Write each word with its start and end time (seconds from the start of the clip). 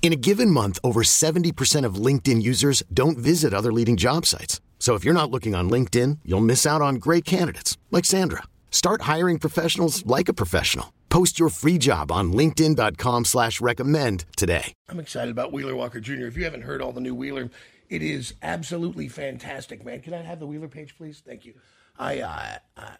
In 0.00 0.12
a 0.12 0.16
given 0.16 0.50
month, 0.50 0.78
over 0.82 1.02
70% 1.02 1.84
of 1.84 1.96
LinkedIn 1.96 2.40
users 2.40 2.82
don't 2.94 3.18
visit 3.18 3.52
other 3.52 3.72
leading 3.72 3.98
job 3.98 4.24
sites. 4.24 4.62
So 4.78 4.94
if 4.94 5.04
you're 5.04 5.12
not 5.12 5.30
looking 5.30 5.54
on 5.54 5.68
LinkedIn, 5.68 6.20
you'll 6.24 6.40
miss 6.40 6.64
out 6.64 6.80
on 6.80 6.94
great 6.94 7.26
candidates 7.26 7.76
like 7.90 8.06
Sandra. 8.06 8.44
Start 8.70 9.02
hiring 9.02 9.38
professionals 9.38 10.06
like 10.06 10.30
a 10.30 10.32
professional. 10.32 10.94
Post 11.10 11.38
your 11.38 11.48
free 11.50 11.78
job 11.78 12.12
on 12.12 12.32
LinkedIn.com 12.32 13.24
slash 13.26 13.60
recommend 13.60 14.24
today. 14.36 14.72
I'm 14.88 15.00
excited 15.00 15.30
about 15.30 15.52
Wheeler 15.52 15.74
Walker 15.74 16.00
Jr. 16.00 16.26
If 16.26 16.36
you 16.36 16.44
haven't 16.44 16.62
heard 16.62 16.80
all 16.80 16.92
the 16.92 17.00
new 17.00 17.14
Wheeler, 17.14 17.50
it 17.88 18.02
is 18.02 18.34
absolutely 18.42 19.08
fantastic, 19.08 19.84
man. 19.84 20.00
Can 20.00 20.14
I 20.14 20.22
have 20.22 20.38
the 20.38 20.46
Wheeler 20.46 20.68
page, 20.68 20.96
please? 20.96 21.22
Thank 21.26 21.44
you. 21.44 21.54
I, 21.98 22.20
uh, 22.20 22.58
uh, 22.76 22.96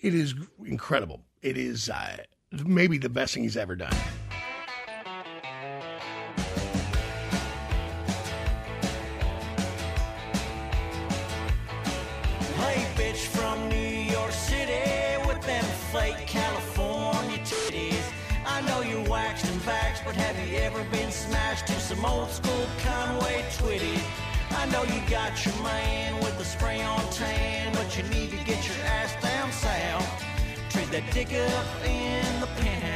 it 0.00 0.14
is 0.14 0.34
incredible. 0.64 1.20
It 1.42 1.58
is 1.58 1.90
uh, 1.90 2.16
maybe 2.64 2.96
the 2.96 3.10
best 3.10 3.34
thing 3.34 3.42
he's 3.42 3.56
ever 3.56 3.76
done. 3.76 3.94
Some 22.04 22.18
old 22.18 22.30
school 22.30 22.66
Conway 22.82 23.44
Twitty? 23.56 24.00
I 24.50 24.66
know 24.66 24.82
you 24.82 25.00
got 25.08 25.44
your 25.44 25.54
man 25.62 26.16
with 26.16 26.36
the 26.38 26.44
spray 26.44 26.82
on 26.82 27.00
tan, 27.10 27.72
but 27.74 27.96
you 27.96 28.02
need 28.04 28.30
to 28.30 28.44
get 28.44 28.66
your 28.66 28.86
ass 28.86 29.14
down 29.22 29.50
south. 29.52 30.24
Trade 30.70 30.88
that 30.88 31.12
dick 31.12 31.32
up 31.32 31.66
in 31.84 32.40
the 32.40 32.46
penthouse 32.46 32.93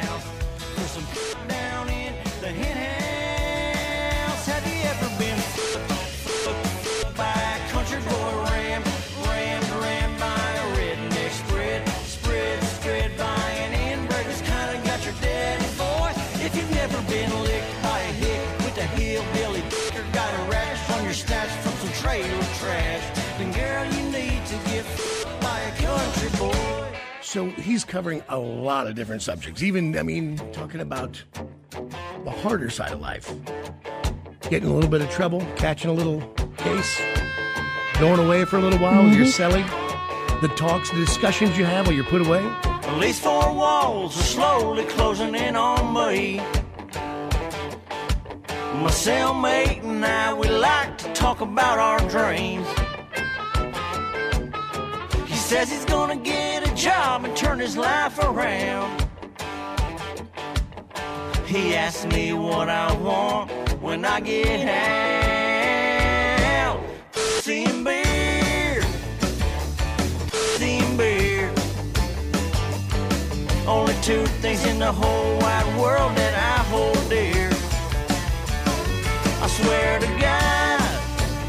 So 27.28 27.50
he's 27.50 27.84
covering 27.84 28.22
a 28.30 28.38
lot 28.38 28.86
of 28.86 28.94
different 28.94 29.20
subjects. 29.20 29.62
Even, 29.62 29.98
I 29.98 30.02
mean, 30.02 30.38
talking 30.50 30.80
about 30.80 31.22
the 32.24 32.30
harder 32.30 32.70
side 32.70 32.90
of 32.90 33.02
life. 33.02 33.30
Getting 34.48 34.70
a 34.70 34.72
little 34.72 34.88
bit 34.88 35.02
of 35.02 35.10
trouble, 35.10 35.46
catching 35.54 35.90
a 35.90 35.92
little 35.92 36.22
case, 36.56 36.98
going 38.00 38.18
away 38.18 38.46
for 38.46 38.56
a 38.56 38.62
little 38.62 38.78
while 38.78 39.04
with 39.04 39.12
your 39.12 39.26
mm-hmm. 39.26 39.60
celly, 39.60 40.40
the 40.40 40.48
talks, 40.56 40.90
the 40.90 40.96
discussions 40.96 41.58
you 41.58 41.66
have 41.66 41.86
while 41.86 41.94
you're 41.94 42.06
put 42.06 42.26
away. 42.26 42.42
These 42.98 43.20
four 43.20 43.52
walls 43.52 44.18
are 44.18 44.22
slowly 44.22 44.84
closing 44.84 45.34
in 45.34 45.54
on 45.54 45.92
me. 45.92 46.38
My 48.80 48.90
cellmate 48.90 49.84
and 49.84 50.02
I, 50.02 50.32
we 50.32 50.48
like 50.48 50.96
to 50.96 51.12
talk 51.12 51.42
about 51.42 51.78
our 51.78 51.98
dreams. 52.08 52.66
He 55.26 55.36
says 55.36 55.70
he's 55.70 55.84
gonna 55.84 56.16
get 56.16 56.57
a 56.57 56.57
job 56.78 57.24
and 57.24 57.36
turn 57.36 57.58
his 57.58 57.76
life 57.76 58.16
around. 58.20 59.04
He 61.44 61.74
asks 61.74 62.06
me 62.06 62.32
what 62.32 62.68
I 62.68 62.92
want 62.98 63.50
when 63.82 64.04
I 64.04 64.20
get 64.20 64.60
out. 64.68 64.78
And 67.48 67.84
beer. 67.84 68.84
And 70.60 70.98
beer. 70.98 71.52
Only 73.66 73.94
two 74.02 74.24
things 74.42 74.64
in 74.64 74.78
the 74.78 74.92
whole 74.92 75.36
wide 75.38 75.80
world 75.80 76.16
that 76.16 76.34
I 76.34 76.62
hold 76.70 77.08
dear. 77.08 77.50
I 79.42 79.48
swear 79.48 79.98
to 79.98 80.06
God, 80.20 80.80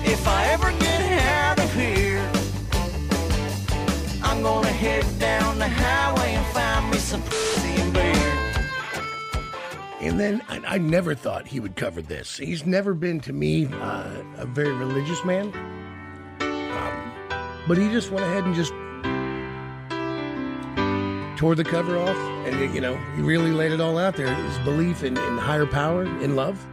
if 0.05 0.27
I 0.27 0.47
ever 0.47 0.71
get 0.79 0.88
I'm 4.39 4.45
gonna 4.45 4.69
head 4.69 5.03
down 5.19 5.59
the 5.59 5.67
highway 5.67 6.35
and 6.35 6.45
find 6.53 6.89
me 6.89 6.97
some 6.97 7.21
pussy 7.23 7.81
and 7.81 7.93
beer. 7.93 8.13
And 9.99 10.17
then 10.17 10.41
I, 10.47 10.75
I 10.75 10.77
never 10.77 11.13
thought 11.13 11.45
he 11.45 11.59
would 11.59 11.75
cover 11.75 12.01
this. 12.01 12.37
He's 12.37 12.65
never 12.65 12.93
been 12.93 13.19
to 13.19 13.33
me 13.33 13.65
uh, 13.65 14.23
a 14.37 14.45
very 14.45 14.71
religious 14.71 15.25
man, 15.25 15.53
um, 16.39 17.13
but 17.67 17.77
he 17.77 17.89
just 17.89 18.11
went 18.11 18.23
ahead 18.23 18.45
and 18.45 18.55
just 18.55 18.71
tore 21.37 21.53
the 21.53 21.65
cover 21.65 21.97
off, 21.97 22.15
and 22.47 22.73
you 22.73 22.79
know 22.79 22.95
he 23.17 23.21
really 23.21 23.51
laid 23.51 23.73
it 23.73 23.81
all 23.81 23.97
out 23.97 24.15
there. 24.15 24.33
His 24.33 24.57
belief 24.59 25.03
in, 25.03 25.17
in 25.17 25.37
higher 25.37 25.65
power, 25.65 26.03
in 26.03 26.37
love. 26.37 26.65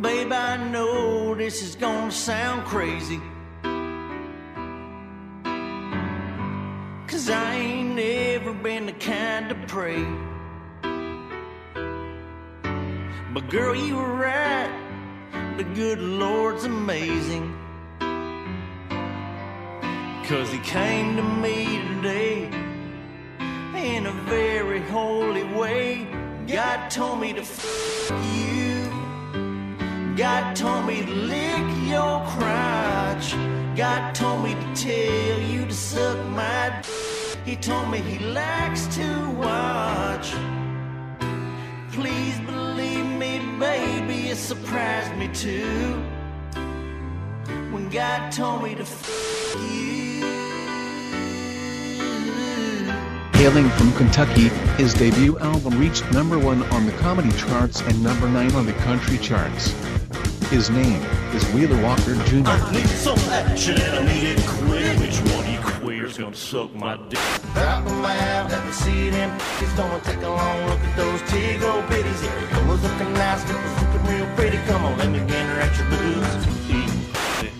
Babe, 0.00 0.30
I 0.30 0.68
know 0.70 1.34
this 1.34 1.60
is 1.64 1.74
gonna 1.74 2.12
sound 2.12 2.64
crazy. 2.66 3.20
Cause 7.20 7.28
I 7.28 7.54
ain't 7.54 7.96
never 7.96 8.54
been 8.54 8.86
the 8.86 8.92
kind 8.92 9.50
to 9.50 9.54
pray. 9.66 10.06
But 13.34 13.50
girl, 13.50 13.76
you 13.76 13.96
were 13.96 14.14
right. 14.14 14.72
The 15.58 15.64
good 15.64 15.98
Lord's 15.98 16.64
amazing. 16.64 17.54
Cause 20.24 20.50
he 20.50 20.60
came 20.60 21.16
to 21.16 21.22
me 21.22 21.82
today 21.88 22.46
in 23.76 24.06
a 24.06 24.12
very 24.24 24.80
holy 24.80 25.44
way. 25.44 26.06
God 26.46 26.90
told 26.90 27.20
me 27.20 27.34
to 27.34 27.42
f 27.42 28.10
you. 28.32 30.16
God 30.16 30.56
told 30.56 30.86
me 30.86 31.04
to 31.04 31.10
lick 31.10 31.66
your 31.86 32.24
crotch. 32.28 33.59
God 33.76 34.14
told 34.14 34.42
me 34.42 34.54
to 34.54 34.74
tell 34.74 35.40
you 35.40 35.64
to 35.64 35.72
suck 35.72 36.18
my 36.30 36.82
d- 36.82 37.50
He 37.50 37.56
told 37.56 37.88
me 37.88 37.98
he 37.98 38.18
likes 38.18 38.86
to 38.96 39.30
watch. 39.30 40.32
Please 41.92 42.38
believe 42.40 43.06
me, 43.06 43.38
baby, 43.58 44.30
it 44.30 44.36
surprised 44.36 45.16
me 45.16 45.28
too. 45.28 46.02
When 47.72 47.88
God 47.90 48.32
told 48.32 48.64
me 48.64 48.74
to 48.74 48.82
f 48.82 49.56
you. 49.70 50.26
Hailing 53.34 53.70
from 53.70 53.92
Kentucky, 53.92 54.48
his 54.76 54.92
debut 54.94 55.38
album 55.38 55.78
reached 55.78 56.10
number 56.12 56.38
one 56.38 56.62
on 56.72 56.86
the 56.86 56.92
comedy 56.92 57.30
charts 57.38 57.80
and 57.82 58.02
number 58.02 58.28
nine 58.28 58.52
on 58.52 58.66
the 58.66 58.74
country 58.84 59.16
charts. 59.16 59.70
His 60.50 60.68
name 60.68 61.00
is 61.34 61.44
Wheeler 61.52 61.80
Walker 61.82 62.14
Jr. 62.26 62.48
I 62.48 62.72
need 62.72 62.88
some 62.88 63.18
action 63.30 63.80
and 63.80 63.98
I 63.98 64.12
need 64.12 64.38
it 64.38 64.46
quick. 64.46 64.98
Which 64.98 65.18
one 65.32 65.44
of 65.44 65.52
you 65.52 65.60
queers 65.80 66.18
gonna 66.18 66.34
suck 66.34 66.74
my 66.74 66.96
dick? 67.08 67.20
Drop 67.54 67.84
them 67.84 68.04
out, 68.04 68.50
let 68.50 68.64
me 68.64 68.72
see 68.72 69.10
them. 69.10 69.30
It's 69.60 69.72
gonna 69.74 70.00
take 70.00 70.22
a 70.22 70.28
long 70.28 70.66
look 70.66 70.80
at 70.80 70.96
those 70.96 71.22
tig 71.30 71.62
old 71.62 71.84
bitties. 71.84 72.20
Areolas 72.26 72.82
looking 72.82 73.12
nice, 73.14 73.46
nipples 73.46 73.82
looking 73.82 74.04
real 74.10 74.26
pretty. 74.36 74.58
Come 74.66 74.84
on, 74.84 74.98
let 74.98 75.10
me 75.10 75.18
gander 75.18 75.60
at 75.60 75.76
your 75.78 75.88
boobs. 75.90 76.46
Eating 76.68 77.54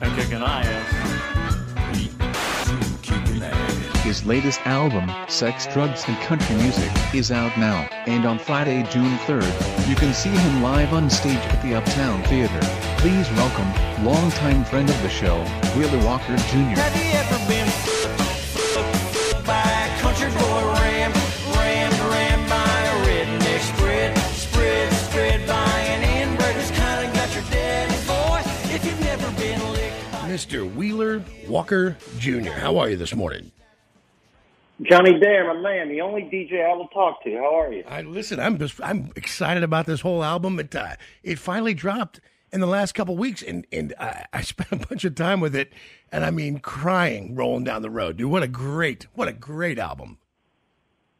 and 0.00 0.16
kicking 0.16 0.42
ass. 0.42 0.75
His 4.06 4.24
latest 4.24 4.64
album, 4.64 5.10
Sex, 5.28 5.66
Drugs 5.66 6.04
and 6.06 6.16
Country 6.18 6.54
Music, 6.54 6.92
is 7.12 7.32
out 7.32 7.58
now, 7.58 7.88
and 8.06 8.24
on 8.24 8.38
Friday, 8.38 8.84
June 8.84 9.18
3rd, 9.26 9.88
you 9.88 9.96
can 9.96 10.14
see 10.14 10.28
him 10.28 10.62
live 10.62 10.92
on 10.92 11.10
stage 11.10 11.34
at 11.34 11.60
the 11.60 11.74
Uptown 11.74 12.22
Theater. 12.22 12.60
Please 12.98 13.28
welcome, 13.32 13.66
longtime 14.04 14.64
friend 14.64 14.88
of 14.88 15.02
the 15.02 15.08
show, 15.08 15.42
Wheeler 15.74 15.98
Walker 16.04 16.36
Jr. 16.36 16.78
Have 16.78 16.94
you 16.94 17.10
ever 17.18 17.36
been 17.50 17.66
by 19.44 19.60
a 19.60 20.00
country 20.00 20.30
boy 20.38 20.62
ram, 20.78 21.12
rammed, 21.58 21.98
rammed 22.08 22.48
by 22.48 22.62
a 22.62 23.06
redneck 23.08 23.74
spread, 23.74 24.16
spread, 24.18 24.92
spread 24.92 25.48
by 25.48 25.80
an 25.80 26.28
inbred 26.28 26.54
who's 26.54 26.70
kinda 26.70 27.12
got 27.12 27.34
your 27.34 27.42
daddy 27.50 27.96
voice? 28.06 28.72
If 28.72 28.84
you've 28.84 29.00
never 29.00 29.28
been 29.32 29.72
licked 29.72 29.96
Mr. 30.30 30.72
Wheeler 30.76 31.24
Walker 31.48 31.96
Jr. 32.20 32.52
How 32.52 32.78
are 32.78 32.88
you 32.88 32.96
this 32.96 33.12
morning? 33.12 33.50
Johnny 34.82 35.18
Dare, 35.18 35.52
my 35.52 35.60
man, 35.60 35.88
the 35.88 36.02
only 36.02 36.22
DJ 36.22 36.64
I 36.64 36.74
will 36.74 36.88
talk 36.88 37.22
to. 37.24 37.34
How 37.36 37.60
are 37.60 37.72
you? 37.72 37.82
I 37.88 38.02
listen. 38.02 38.38
I'm 38.38 38.58
just 38.58 38.78
I'm 38.82 39.10
excited 39.16 39.62
about 39.62 39.86
this 39.86 40.02
whole 40.02 40.22
album. 40.22 40.60
It 40.60 40.74
uh, 40.74 40.96
it 41.22 41.38
finally 41.38 41.72
dropped 41.72 42.20
in 42.52 42.60
the 42.60 42.66
last 42.66 42.92
couple 42.92 43.16
weeks, 43.16 43.42
and 43.42 43.66
and 43.72 43.94
I, 43.98 44.26
I 44.32 44.40
spent 44.42 44.72
a 44.72 44.86
bunch 44.86 45.04
of 45.04 45.14
time 45.14 45.40
with 45.40 45.56
it, 45.56 45.72
and 46.12 46.24
I 46.24 46.30
mean 46.30 46.58
crying 46.58 47.34
rolling 47.34 47.64
down 47.64 47.82
the 47.82 47.90
road. 47.90 48.18
Dude, 48.18 48.30
what 48.30 48.42
a 48.42 48.48
great 48.48 49.06
what 49.14 49.28
a 49.28 49.32
great 49.32 49.78
album. 49.78 50.18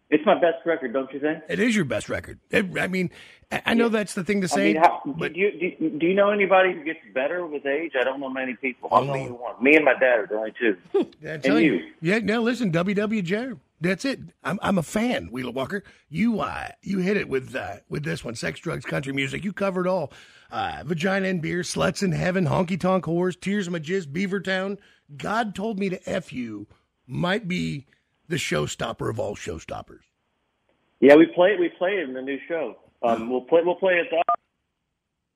It's 0.08 0.24
my 0.24 0.34
best 0.34 0.64
record, 0.64 0.92
don't 0.92 1.12
you 1.12 1.18
think? 1.18 1.42
It 1.48 1.58
is 1.58 1.74
your 1.74 1.84
best 1.84 2.08
record. 2.08 2.38
It, 2.50 2.78
I 2.78 2.86
mean, 2.86 3.10
I 3.52 3.62
I 3.66 3.74
know 3.74 3.88
that's 3.88 4.14
the 4.14 4.24
thing 4.24 4.40
to 4.40 4.46
I 4.46 4.48
say, 4.48 4.72
mean, 4.72 4.82
how, 4.82 5.00
but 5.04 5.32
do, 5.34 5.40
you, 5.40 5.52
do, 5.52 5.84
you- 5.84 5.90
do 5.98 6.06
you 6.06 6.14
know 6.14 6.30
anybody 6.30 6.72
who 6.72 6.82
gets 6.84 6.98
better 7.14 7.46
with 7.46 7.64
age? 7.66 7.92
I 7.98 8.04
don't 8.04 8.20
know 8.20 8.28
many 8.28 8.54
people. 8.54 8.88
Only- 8.92 9.26
one. 9.28 9.62
Me 9.62 9.76
and 9.76 9.84
my 9.84 9.94
dad 9.94 10.18
are 10.20 10.26
the 10.26 10.36
only 10.36 10.52
two. 10.58 10.76
I 11.28 11.36
tell 11.38 11.60
you, 11.60 11.74
you. 11.74 11.92
yeah. 12.00 12.18
No, 12.18 12.42
listen, 12.42 12.72
WWJ. 12.72 13.58
That's 13.80 14.04
it. 14.06 14.20
I'm 14.42 14.58
I'm 14.62 14.78
a 14.78 14.82
fan, 14.82 15.26
Wheeler 15.30 15.50
Walker. 15.52 15.84
You 16.08 16.40
uh, 16.40 16.68
you 16.82 16.98
hit 16.98 17.16
it 17.18 17.28
with 17.28 17.54
uh, 17.54 17.76
with 17.88 18.04
this 18.04 18.24
one, 18.24 18.34
sex, 18.34 18.58
drugs, 18.58 18.84
country 18.86 19.12
music. 19.12 19.44
You 19.44 19.52
covered 19.52 19.86
all. 19.86 20.12
Uh, 20.50 20.82
vagina 20.86 21.28
and 21.28 21.42
beer, 21.42 21.60
sluts 21.60 22.02
in 22.02 22.12
heaven, 22.12 22.46
honky 22.46 22.80
tonk 22.80 23.04
whores, 23.04 23.38
tears 23.38 23.66
of 23.66 23.72
my 23.74 23.78
jizz, 23.80 24.06
Beavertown. 24.06 24.78
God 25.16 25.54
told 25.54 25.78
me 25.78 25.88
to 25.90 26.08
f 26.08 26.32
you. 26.32 26.66
Might 27.06 27.46
be 27.48 27.86
the 28.28 28.36
showstopper 28.36 29.10
of 29.10 29.20
all 29.20 29.36
showstoppers. 29.36 30.00
Yeah, 31.00 31.14
we 31.16 31.26
play 31.26 31.56
we 31.60 31.68
play 31.68 31.92
it 31.98 32.08
in 32.08 32.14
the 32.14 32.22
new 32.22 32.38
show. 32.48 32.76
Um, 33.02 33.30
we'll 33.30 33.42
play 33.42 33.60
we'll 33.64 33.74
play 33.76 33.94
it. 33.94 34.08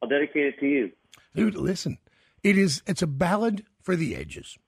I'll 0.03 0.09
dedicate 0.09 0.47
it 0.55 0.61
to 0.61 0.67
you. 0.67 0.91
Dude, 1.35 1.55
listen, 1.55 1.99
it 2.43 2.57
is 2.59 2.83
it's 2.87 3.03
a 3.03 3.07
ballad 3.07 3.65
for 3.83 3.97
the 3.97 4.15
ages. 4.15 4.59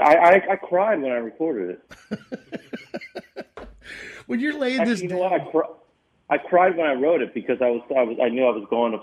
I, 0.00 0.14
I 0.16 0.52
I 0.52 0.56
cried 0.56 1.00
when 1.02 1.12
I 1.12 1.16
recorded 1.16 1.78
it. 2.10 2.20
When 4.26 4.38
you're 4.38 4.56
laying 4.56 4.78
Actually, 4.80 4.92
this 4.92 5.02
you 5.02 5.08
know 5.08 5.28
down, 5.28 5.30
what? 5.32 5.40
I, 5.40 5.50
cr- 5.50 5.72
I 6.30 6.38
cried 6.38 6.76
when 6.76 6.86
I 6.86 6.92
wrote 6.94 7.20
it 7.20 7.34
because 7.34 7.58
I 7.60 7.70
was 7.70 7.82
I 7.96 8.02
was 8.04 8.16
I 8.22 8.28
knew 8.28 8.44
I 8.44 8.50
was 8.50 8.64
going 8.70 8.92
to 8.92 9.00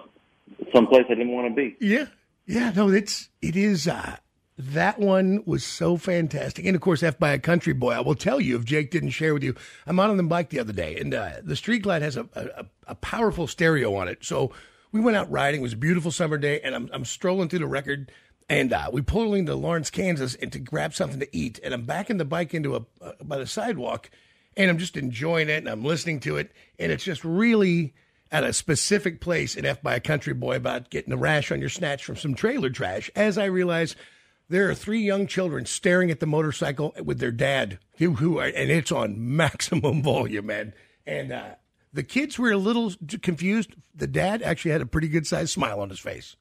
someplace 0.71 1.03
I 1.09 1.15
didn't 1.15 1.31
want 1.33 1.49
to 1.49 1.53
be. 1.53 1.75
Yeah. 1.81 2.05
Yeah, 2.45 2.71
no, 2.73 2.87
it's 2.89 3.27
it 3.41 3.57
is 3.57 3.89
uh 3.89 4.15
that 4.57 4.99
one 4.99 5.43
was 5.45 5.63
so 5.63 5.97
fantastic. 5.97 6.65
And 6.65 6.75
of 6.75 6.81
course, 6.81 7.03
F 7.03 7.19
by 7.19 7.31
a 7.31 7.39
country 7.39 7.73
boy. 7.73 7.91
I 7.91 7.99
will 7.99 8.15
tell 8.15 8.41
you 8.41 8.57
if 8.57 8.65
Jake 8.65 8.89
didn't 8.89 9.11
share 9.11 9.33
with 9.33 9.43
you, 9.43 9.55
I'm 9.85 9.99
out 9.99 10.09
on 10.09 10.17
the 10.17 10.23
bike 10.23 10.49
the 10.49 10.59
other 10.59 10.73
day 10.73 10.97
and 10.97 11.13
uh, 11.13 11.33
the 11.43 11.55
Street 11.55 11.83
Glide 11.83 12.01
has 12.01 12.17
a, 12.17 12.27
a, 12.33 12.65
a 12.87 12.95
powerful 12.95 13.45
stereo 13.45 13.93
on 13.95 14.07
it. 14.07 14.23
So 14.23 14.51
we 14.91 14.99
went 14.99 15.15
out 15.15 15.29
riding. 15.29 15.59
It 15.59 15.63
was 15.63 15.73
a 15.73 15.77
beautiful 15.77 16.11
summer 16.11 16.37
day 16.37 16.59
and 16.61 16.73
I'm, 16.73 16.89
I'm 16.91 17.05
strolling 17.05 17.49
through 17.49 17.59
the 17.59 17.67
record 17.67 18.11
and 18.49 18.73
uh, 18.73 18.89
we 18.91 19.01
pulled 19.01 19.35
into 19.35 19.53
Lawrence, 19.53 19.91
Kansas 19.91 20.33
and 20.33 20.51
to 20.51 20.59
grab 20.59 20.95
something 20.95 21.19
to 21.19 21.37
eat. 21.37 21.59
And 21.63 21.73
I'm 21.73 21.85
backing 21.85 22.17
the 22.17 22.25
bike 22.25 22.55
into 22.55 22.75
a, 22.75 22.85
uh, 22.99 23.11
by 23.21 23.37
the 23.37 23.45
sidewalk 23.45 24.09
and 24.55 24.71
I'm 24.71 24.79
just 24.79 24.97
enjoying 24.97 25.49
it 25.49 25.57
and 25.57 25.69
I'm 25.69 25.83
listening 25.83 26.19
to 26.21 26.37
it. 26.37 26.51
And 26.79 26.91
it's 26.91 27.03
just 27.03 27.23
really 27.23 27.93
at 28.31 28.43
a 28.43 28.53
specific 28.53 29.21
place 29.21 29.55
in 29.55 29.65
F 29.65 29.83
by 29.83 29.93
a 29.93 29.99
Country 29.99 30.33
Boy 30.33 30.55
about 30.55 30.89
getting 30.89 31.13
a 31.13 31.17
rash 31.17 31.51
on 31.51 31.59
your 31.59 31.69
snatch 31.69 32.03
from 32.03 32.15
some 32.15 32.33
trailer 32.33 32.71
trash. 32.71 33.11
As 33.15 33.37
I 33.37 33.45
realize 33.45 33.95
there 34.49 34.69
are 34.69 34.75
three 34.75 35.01
young 35.01 35.27
children 35.27 35.65
staring 35.65 36.11
at 36.11 36.19
the 36.19 36.25
motorcycle 36.25 36.93
with 37.03 37.19
their 37.19 37.31
dad, 37.31 37.79
who, 37.97 38.13
who 38.13 38.39
are, 38.39 38.45
and 38.45 38.71
it's 38.71 38.91
on 38.91 39.35
maximum 39.35 40.01
volume, 40.03 40.47
man. 40.47 40.73
And 41.05 41.31
uh, 41.31 41.55
the 41.93 42.03
kids 42.03 42.37
were 42.37 42.51
a 42.51 42.57
little 42.57 42.91
confused. 43.21 43.75
The 43.95 44.07
dad 44.07 44.41
actually 44.41 44.71
had 44.71 44.81
a 44.81 44.85
pretty 44.85 45.07
good 45.07 45.27
sized 45.27 45.51
smile 45.51 45.79
on 45.79 45.89
his 45.89 45.99
face. 45.99 46.35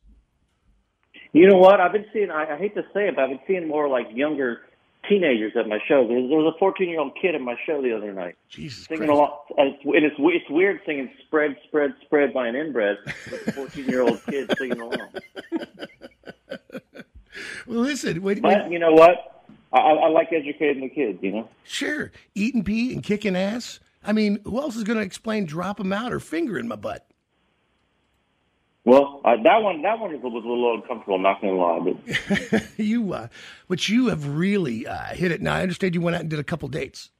You 1.33 1.49
know 1.49 1.59
what? 1.59 1.81
I've 1.81 1.93
been 1.93 2.07
seeing. 2.13 2.31
I, 2.31 2.55
I 2.55 2.57
hate 2.57 2.75
to 2.75 2.83
say 2.95 3.09
it, 3.09 3.17
but 3.17 3.25
I've 3.25 3.31
been 3.31 3.41
seeing 3.47 3.69
more 3.69 3.89
like 3.89 4.07
younger 4.13 4.61
teenagers 5.09 5.53
at 5.59 5.69
my 5.69 5.79
show. 5.87 6.07
There, 6.07 6.17
there 6.17 6.39
was 6.39 6.53
a 6.55 6.59
14 6.59 6.89
year 6.89 7.01
old 7.01 7.13
kid 7.21 7.35
at 7.35 7.41
my 7.41 7.57
show 7.67 7.83
the 7.83 7.95
other 7.95 8.13
night 8.13 8.37
Jesus 8.49 8.85
singing 8.87 9.07
Christ. 9.07 9.13
along, 9.13 9.39
and 9.59 9.75
it's, 9.75 9.85
and 9.85 10.05
it's 10.05 10.17
it's 10.19 10.51
weird 10.51 10.81
singing 10.87 11.11
"Spread, 11.27 11.57
Spread, 11.69 11.95
Spread" 12.05 12.33
by 12.33 12.49
an 12.49 12.57
inbred 12.57 12.97
with 13.31 13.49
a 13.49 13.53
14 13.53 13.85
year 13.85 14.03
old 14.03 14.25
kid 14.27 14.53
singing 14.59 14.81
along. 14.81 15.09
Well, 17.67 17.81
listen, 17.81 18.23
wait, 18.23 18.43
But 18.43 18.65
wait, 18.65 18.73
you 18.73 18.79
know 18.79 18.93
what? 18.93 19.45
I, 19.73 19.79
I 19.79 20.09
like 20.09 20.33
educating 20.33 20.83
the 20.83 20.89
kids. 20.89 21.19
You 21.23 21.33
know. 21.33 21.49
sure, 21.65 22.13
eating 22.35 22.65
pee 22.65 22.93
and 22.93 23.03
kicking 23.03 23.37
ass. 23.37 23.81
I 24.05 24.13
mean, 24.13 24.39
who 24.45 24.59
else 24.61 24.77
is 24.77 24.85
going 24.85 24.99
to 24.99 25.05
explain 25.05 25.47
drop 25.47 25.81
'em 25.81 25.93
out 25.93 26.13
or 26.13 26.21
finger 26.21 26.59
in 26.59 26.69
my 26.69 26.77
butt? 26.77 27.07
Well, 28.85 29.21
uh, 29.25 29.35
that 29.43 29.63
one 29.63 29.83
that 29.83 29.99
one 29.99 30.13
was 30.13 30.23
a 30.23 30.29
little 30.29 30.77
uncomfortable. 30.77 31.19
Not 31.19 31.41
gonna 31.41 31.55
lie, 31.55 31.81
but 31.81 32.63
you, 32.77 33.13
uh, 33.13 33.27
but 33.67 33.89
you 33.89 34.07
have 34.09 34.37
really 34.39 34.87
uh, 34.87 35.07
hit 35.15 35.33
it. 35.33 35.43
Now 35.43 35.57
I 35.57 35.63
understand 35.63 35.97
you 35.97 36.01
went 36.01 36.15
out 36.15 36.21
and 36.21 36.31
did 36.31 36.39
a 36.39 36.45
couple 36.45 36.69
dates. 36.69 37.11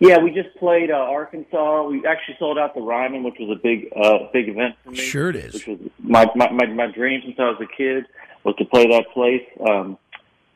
yeah, 0.00 0.16
we 0.16 0.30
just 0.30 0.56
played 0.58 0.90
uh, 0.90 0.94
Arkansas. 0.94 1.82
We 1.82 2.06
actually 2.06 2.36
sold 2.38 2.56
out 2.58 2.74
the 2.74 2.80
Ryman, 2.80 3.24
which 3.24 3.34
was 3.38 3.58
a 3.58 3.60
big 3.62 3.88
uh, 3.94 4.30
big 4.32 4.48
event 4.48 4.76
for 4.82 4.92
me. 4.92 4.96
Sure 4.96 5.28
it 5.28 5.36
is. 5.36 5.52
Which 5.52 5.66
was 5.66 5.78
my, 5.98 6.26
my 6.34 6.50
my 6.50 6.64
my 6.64 6.86
dream 6.86 7.20
since 7.22 7.36
I 7.38 7.50
was 7.50 7.60
a 7.60 7.76
kid 7.76 8.06
was 8.46 8.56
to 8.56 8.64
play 8.64 8.86
that 8.88 9.04
place, 9.12 9.42
um, 9.68 9.98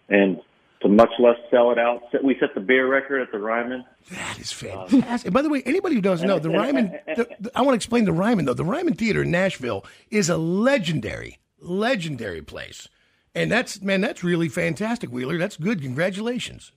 and 0.09 0.41
to 0.83 0.89
much 0.89 1.11
less 1.19 1.37
sell 1.51 1.71
it 1.73 1.79
out. 1.79 2.03
We 2.25 2.37
set 2.41 2.55
the 2.55 2.61
beer 2.61 2.87
record 2.91 3.21
at 3.21 3.31
the 3.33 3.39
Ryman. 3.39 3.85
That 4.13 4.39
is 4.39 4.51
fantastic. 4.51 5.27
And 5.27 5.35
by 5.35 5.43
the 5.43 5.51
way, 5.51 5.63
anybody 5.67 5.95
who 5.97 6.01
doesn't 6.01 6.27
know, 6.27 6.39
the 6.39 6.49
Ryman, 6.63 6.99
the, 7.07 7.29
the- 7.39 7.51
I 7.55 7.61
want 7.63 7.73
to 7.73 7.77
explain 7.77 8.05
the 8.05 8.13
Ryman, 8.13 8.47
though. 8.47 8.55
The 8.55 8.65
Ryman 8.65 8.95
Theater 8.95 9.23
in 9.23 9.31
Nashville 9.31 9.85
is 10.11 10.31
a 10.31 10.39
legendary, 10.39 11.39
legendary 11.61 12.41
place. 12.43 12.89
And 13.35 13.51
that's, 13.53 13.81
man, 13.83 14.01
that's 14.01 14.25
really 14.25 14.49
fantastic, 14.49 15.11
Wheeler. 15.11 15.39
That's 15.39 15.57
good. 15.57 15.83
Congratulations. 15.83 16.73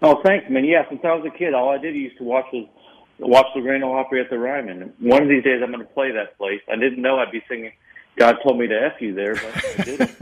Oh, 0.00 0.20
thanks, 0.24 0.46
man. 0.48 0.64
Yeah, 0.64 0.88
since 0.88 1.00
I 1.04 1.14
was 1.14 1.24
a 1.26 1.36
kid, 1.36 1.52
all 1.54 1.70
I 1.70 1.78
did 1.78 1.94
used 1.94 2.16
to 2.18 2.24
watch 2.24 2.46
was 2.52 2.66
watch 3.18 3.46
the 3.54 3.60
Grand 3.60 3.82
Ole 3.84 3.94
Opry 3.96 4.20
at 4.20 4.30
the 4.30 4.38
Ryman. 4.38 4.92
One 5.00 5.22
of 5.22 5.28
these 5.28 5.44
days, 5.44 5.60
I'm 5.62 5.70
going 5.72 5.86
to 5.86 5.92
play 5.92 6.12
that 6.12 6.36
place. 6.38 6.60
I 6.70 6.76
didn't 6.76 7.00
know 7.02 7.18
I'd 7.18 7.32
be 7.32 7.42
singing. 7.48 7.72
God 8.16 8.36
told 8.42 8.58
me 8.58 8.66
to 8.68 8.80
f 8.80 9.00
you 9.00 9.14
there, 9.14 9.34
but 9.34 9.64
I 9.78 9.82
did. 9.82 9.98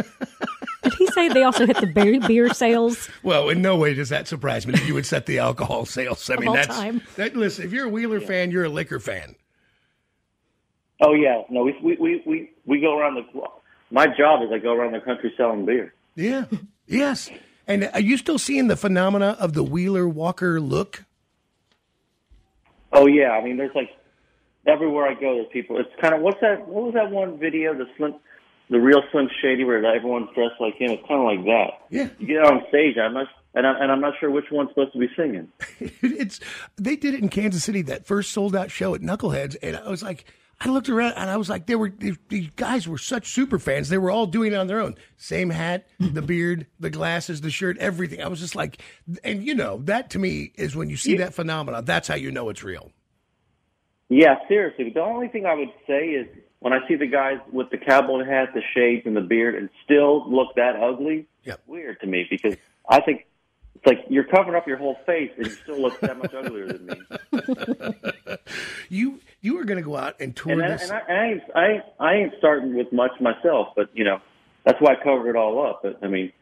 Did 0.82 0.94
he 0.94 1.06
say 1.08 1.28
they 1.28 1.44
also 1.44 1.64
hit 1.64 1.76
the 1.78 1.86
beer, 1.86 2.18
beer 2.20 2.52
sales? 2.52 3.08
Well, 3.22 3.48
in 3.50 3.62
no 3.62 3.76
way 3.76 3.94
does 3.94 4.08
that 4.08 4.26
surprise 4.26 4.66
me 4.66 4.72
that 4.72 4.84
you 4.84 4.94
would 4.94 5.06
set 5.06 5.26
the 5.26 5.38
alcohol 5.38 5.84
sales. 5.84 6.28
I 6.28 6.36
mean, 6.36 6.48
all 6.48 6.54
that's, 6.54 6.66
time. 6.66 7.02
that, 7.16 7.36
listen, 7.36 7.64
if 7.64 7.72
you're 7.72 7.86
a 7.86 7.88
Wheeler 7.88 8.20
fan, 8.20 8.50
you're 8.50 8.64
a 8.64 8.68
liquor 8.68 8.98
fan. 8.98 9.36
Oh 11.00 11.14
yeah, 11.14 11.42
no, 11.50 11.62
we 11.62 11.76
we 11.82 11.96
we 11.96 12.22
we, 12.26 12.50
we 12.64 12.80
go 12.80 12.98
around 12.98 13.14
the. 13.14 13.42
My 13.90 14.06
job 14.06 14.42
is 14.42 14.50
I 14.52 14.58
go 14.58 14.72
around 14.72 14.92
the 14.92 15.00
country 15.00 15.32
selling 15.36 15.66
beer. 15.66 15.94
Yeah. 16.14 16.46
yes. 16.86 17.30
And 17.66 17.90
are 17.92 18.00
you 18.00 18.16
still 18.16 18.38
seeing 18.38 18.68
the 18.68 18.76
phenomena 18.76 19.36
of 19.38 19.52
the 19.52 19.62
Wheeler 19.62 20.08
Walker 20.08 20.60
look? 20.60 21.04
Oh 22.92 23.06
yeah, 23.06 23.30
I 23.30 23.44
mean, 23.44 23.56
there's 23.56 23.74
like 23.74 23.90
everywhere 24.66 25.06
I 25.06 25.14
go, 25.14 25.34
there's 25.34 25.48
people. 25.52 25.78
It's 25.78 25.90
kind 26.00 26.14
of 26.14 26.20
what's 26.20 26.40
that? 26.40 26.66
What 26.66 26.84
was 26.84 26.94
that 26.94 27.10
one 27.10 27.38
video? 27.38 27.74
The 27.74 27.86
slim, 27.96 28.14
the 28.70 28.80
real 28.80 29.02
Slim 29.12 29.28
Shady, 29.40 29.64
where 29.64 29.84
everyone's 29.84 30.28
dressed 30.34 30.60
like 30.60 30.74
him. 30.76 30.90
It's 30.92 31.06
kind 31.06 31.20
of 31.20 31.26
like 31.26 31.44
that. 31.44 31.70
Yeah. 31.90 32.08
You 32.18 32.26
get 32.26 32.44
on 32.44 32.64
stage, 32.68 32.96
I'm 32.98 33.14
not, 33.14 33.26
and, 33.54 33.66
I, 33.66 33.78
and 33.78 33.92
I'm 33.92 34.00
not 34.00 34.14
sure 34.18 34.30
which 34.30 34.46
one's 34.50 34.70
supposed 34.70 34.92
to 34.94 34.98
be 34.98 35.08
singing. 35.16 35.48
it's 36.02 36.40
they 36.76 36.96
did 36.96 37.14
it 37.14 37.22
in 37.22 37.28
Kansas 37.28 37.64
City 37.64 37.82
that 37.82 38.06
first 38.06 38.32
sold 38.32 38.56
out 38.56 38.70
show 38.70 38.94
at 38.94 39.02
Knuckleheads, 39.02 39.56
and 39.62 39.76
I 39.76 39.88
was 39.88 40.02
like, 40.02 40.24
I 40.64 40.68
looked 40.68 40.88
around 40.88 41.14
and 41.14 41.28
I 41.28 41.36
was 41.36 41.50
like, 41.50 41.66
they 41.66 41.74
were 41.74 41.90
these 41.90 42.16
these 42.28 42.48
guys 42.56 42.86
were 42.86 42.98
such 42.98 43.32
super 43.32 43.58
fans. 43.58 43.88
They 43.88 43.98
were 43.98 44.10
all 44.10 44.26
doing 44.26 44.52
it 44.52 44.56
on 44.56 44.68
their 44.68 44.80
own. 44.80 44.94
Same 45.16 45.50
hat, 45.50 45.88
mm-hmm. 46.00 46.14
the 46.14 46.22
beard, 46.22 46.66
the 46.78 46.90
glasses, 46.90 47.40
the 47.40 47.50
shirt, 47.50 47.78
everything. 47.78 48.22
I 48.22 48.28
was 48.28 48.38
just 48.38 48.54
like, 48.54 48.80
and 49.24 49.44
you 49.44 49.54
know 49.54 49.78
that 49.84 50.10
to 50.10 50.18
me 50.18 50.52
is 50.54 50.76
when 50.76 50.88
you 50.88 50.96
see 50.96 51.16
that 51.16 51.34
phenomenon. 51.34 51.84
That's 51.84 52.06
how 52.06 52.14
you 52.14 52.30
know 52.30 52.48
it's 52.48 52.62
real. 52.62 52.92
Yeah, 54.14 54.34
seriously. 54.46 54.90
The 54.90 55.00
only 55.00 55.28
thing 55.28 55.46
I 55.46 55.54
would 55.54 55.72
say 55.86 56.08
is 56.10 56.26
when 56.60 56.74
I 56.74 56.86
see 56.86 56.96
the 56.96 57.06
guys 57.06 57.38
with 57.50 57.70
the 57.70 57.78
cowboy 57.78 58.24
hat, 58.24 58.50
the 58.52 58.60
shades, 58.74 59.06
and 59.06 59.16
the 59.16 59.22
beard, 59.22 59.54
and 59.54 59.70
still 59.84 60.30
look 60.30 60.54
that 60.56 60.76
ugly, 60.76 61.26
Yep. 61.44 61.58
it's 61.60 61.66
weird 61.68 62.00
to 62.00 62.06
me 62.06 62.26
because 62.30 62.56
I 62.88 63.00
think 63.00 63.24
it's 63.74 63.86
like 63.86 64.04
you're 64.10 64.24
covering 64.24 64.54
up 64.54 64.66
your 64.68 64.76
whole 64.76 64.96
face 65.06 65.30
and 65.38 65.46
you 65.46 65.52
still 65.52 65.80
look 65.80 65.98
that 66.00 66.18
much 66.18 66.34
uglier 66.34 66.66
than 66.66 66.86
me. 66.86 67.00
You 68.90 69.18
you 69.40 69.58
are 69.58 69.64
going 69.64 69.78
to 69.78 69.82
go 69.82 69.96
out 69.96 70.16
and 70.20 70.36
tour 70.36 70.52
And, 70.52 70.62
I, 70.62 70.68
this. 70.68 70.82
and 70.82 70.92
I, 70.92 70.98
I, 71.08 71.24
ain't, 71.24 71.42
I, 71.54 71.66
ain't, 71.68 71.82
I 71.98 72.14
ain't 72.14 72.32
starting 72.38 72.76
with 72.76 72.92
much 72.92 73.12
myself, 73.20 73.68
but 73.74 73.88
you 73.94 74.04
know 74.04 74.18
that's 74.64 74.78
why 74.80 74.92
I 74.92 75.02
covered 75.02 75.30
it 75.30 75.36
all 75.36 75.66
up. 75.66 75.80
But 75.82 75.98
I 76.04 76.08
mean, 76.08 76.32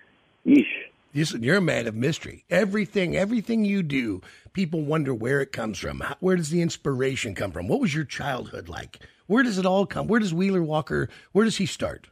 yeesh. 0.45 0.65
Listen, 1.13 1.43
you're 1.43 1.57
a 1.57 1.61
man 1.61 1.87
of 1.89 1.95
mystery. 1.95 2.45
Everything, 2.51 3.17
everything 3.17 3.65
you 3.65 3.83
do, 3.83 4.21
people 4.53 4.83
wonder 4.83 5.13
where 5.13 5.41
it 5.41 5.51
comes 5.53 5.79
from. 5.79 6.01
How, 6.01 6.17
where 6.21 6.37
does 6.37 6.51
the 6.51 6.63
inspiration 6.63 7.35
come 7.35 7.51
from? 7.51 7.67
What 7.67 7.81
was 7.81 7.95
your 7.95 8.05
childhood 8.05 8.69
like? 8.69 9.01
Where 9.27 9.43
does 9.43 9.59
it 9.59 9.67
all 9.67 9.87
come? 9.87 10.07
Where 10.07 10.21
does 10.21 10.33
Wheeler 10.33 10.63
Walker? 10.63 11.09
Where 11.33 11.45
does 11.45 11.57
he 11.57 11.67
start? 11.67 12.09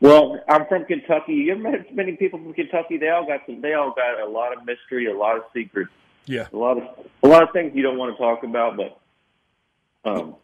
Well, 0.00 0.40
I'm 0.48 0.66
from 0.66 0.84
Kentucky. 0.86 1.34
You 1.34 1.52
ever 1.52 1.60
met 1.62 1.94
many 1.94 2.12
people 2.16 2.38
from 2.38 2.54
Kentucky? 2.54 2.96
They 2.96 3.08
all 3.10 3.26
got 3.26 3.40
some. 3.46 3.60
They 3.60 3.74
all 3.74 3.94
got 3.94 4.20
a 4.20 4.28
lot 4.28 4.56
of 4.56 4.64
mystery, 4.64 5.06
a 5.06 5.16
lot 5.16 5.36
of 5.36 5.44
secrets, 5.54 5.90
Yeah. 6.26 6.46
a 6.52 6.56
lot 6.56 6.78
of 6.78 7.06
a 7.22 7.28
lot 7.28 7.42
of 7.44 7.50
things 7.52 7.72
you 7.74 7.82
don't 7.82 7.98
want 7.98 8.16
to 8.16 8.18
talk 8.20 8.42
about. 8.42 8.76
But 8.76 8.98
um, 10.10 10.34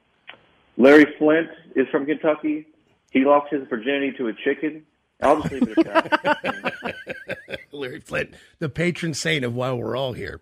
Larry 0.76 1.06
Flynt 1.18 1.48
is 1.74 1.88
from 1.88 2.06
Kentucky. 2.06 2.68
He 3.10 3.24
lost 3.24 3.50
his 3.52 3.66
virginity 3.68 4.12
to 4.18 4.28
a 4.28 4.32
chicken. 4.32 4.84
I'll 5.20 5.40
just 5.40 5.52
leave 5.52 5.68
it 5.68 5.87
at 5.87 6.22
that. 6.22 6.94
Larry 7.72 8.00
Flynt, 8.00 8.34
the 8.58 8.68
patron 8.68 9.14
saint 9.14 9.44
of 9.44 9.54
why 9.54 9.72
we're 9.72 9.96
all 9.96 10.12
here. 10.12 10.40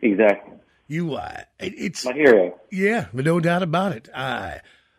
exactly, 0.00 0.54
You, 0.88 1.14
uh, 1.14 1.42
it's 1.58 2.04
my 2.04 2.12
hero. 2.12 2.58
Yeah, 2.70 3.06
but 3.12 3.24
no 3.24 3.40
doubt 3.40 3.62
about 3.62 3.92
it. 3.92 4.08
Uh, 4.12 4.56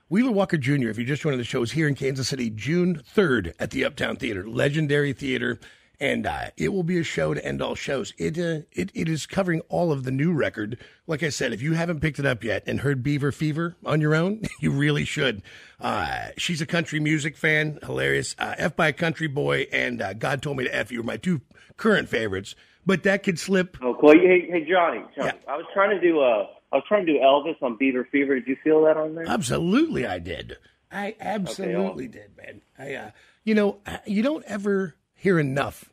Wheeler 0.10 0.32
Walker 0.32 0.58
Jr., 0.58 0.90
if 0.90 0.98
you 0.98 1.06
just 1.06 1.22
joined 1.22 1.40
the 1.40 1.44
show, 1.44 1.62
is 1.64 1.72
here 1.72 1.88
in 1.88 1.96
Kansas 1.96 2.28
City 2.28 2.50
June 2.50 3.02
3rd 3.16 3.54
at 3.60 3.72
the 3.72 3.86
Uptown 3.86 4.16
Theater, 4.16 4.48
legendary 4.48 5.14
theater. 5.14 5.60
And 6.00 6.26
uh, 6.26 6.50
it 6.58 6.74
will 6.74 6.84
be 6.84 6.98
a 7.00 7.04
show 7.04 7.34
to 7.34 7.46
end 7.46 7.62
all 7.62 7.76
shows. 7.76 8.14
It, 8.18 8.38
uh, 8.38 8.66
it 8.72 8.92
it 8.94 9.08
is 9.08 9.26
covering 9.26 9.62
all 9.70 9.92
of 9.92 10.04
the 10.04 10.12
new 10.12 10.34
record. 10.34 10.78
Like 11.08 11.24
I 11.24 11.30
said, 11.30 11.54
if 11.54 11.62
you 11.62 11.74
haven't 11.74 12.02
picked 12.02 12.20
it 12.20 12.26
up 12.26 12.44
yet 12.44 12.64
and 12.66 12.80
heard 12.82 13.04
Beaver 13.04 13.32
Fever 13.32 13.76
on 13.86 14.02
your 14.02 14.16
own, 14.16 14.42
you 14.60 14.72
really 14.72 15.06
should. 15.06 15.44
Uh, 15.80 16.30
she's 16.38 16.62
a 16.62 16.66
country 16.66 17.00
music 17.00 17.38
fan, 17.38 17.80
hilarious. 17.84 18.36
Uh, 18.40 18.56
F 18.58 18.76
by 18.76 18.88
a 18.90 18.94
Country 18.94 19.28
Boy 19.28 19.68
and 19.72 20.02
uh, 20.02 20.14
God 20.14 20.42
Told 20.42 20.58
Me 20.58 20.64
to 20.66 20.76
F 20.76 20.92
You 20.92 21.02
are 21.02 21.04
my 21.04 21.18
two 21.18 21.42
current 21.78 22.10
favorites. 22.10 22.56
But 22.86 23.04
that 23.04 23.24
could 23.24 23.40
slip. 23.40 23.78
Oh, 23.82 23.96
cool. 24.00 24.12
Hey, 24.12 24.48
hey, 24.50 24.68
Johnny. 24.70 25.00
Johnny 25.16 25.32
Yeah. 25.32 25.32
I 25.48 25.56
was 25.56 25.66
trying 25.74 25.92
to 25.92 26.02
do 26.02 26.20
uh, 26.20 26.48
I 26.72 26.78
was 26.78 26.84
trying 26.88 27.06
to 27.06 27.14
do 27.14 27.20
Elvis 27.20 27.62
on 27.62 27.78
Beaver 27.78 28.08
Fever. 28.12 28.36
Did 28.36 28.48
you 28.48 28.58
feel 28.64 28.84
that 28.86 28.98
on 28.98 29.16
there? 29.16 29.26
Absolutely, 29.28 30.06
I 30.08 30.20
did. 30.20 30.58
I 30.92 31.16
absolutely 31.20 32.08
did, 32.08 32.36
man. 32.36 32.62
I, 32.78 32.94
uh, 32.96 33.12
you 33.44 33.56
know, 33.56 33.80
you 34.06 34.22
don't 34.22 34.44
ever 34.46 34.96
hear 35.24 35.40
enough 35.40 35.90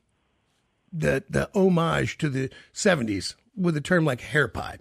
the 0.93 1.23
the 1.31 1.49
homage 1.55 2.19
to 2.19 2.29
the 2.29 2.51
'70s 2.75 3.37
with 3.57 3.77
a 3.77 3.81
term 3.81 4.05
like 4.05 4.21
hair 4.21 4.49
pie. 4.49 4.79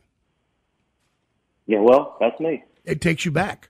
Yeah, 1.67 1.81
well, 1.81 2.17
that's 2.19 2.39
me. 2.39 2.63
It 2.83 2.99
takes 2.99 3.25
you 3.25 3.31
back. 3.31 3.69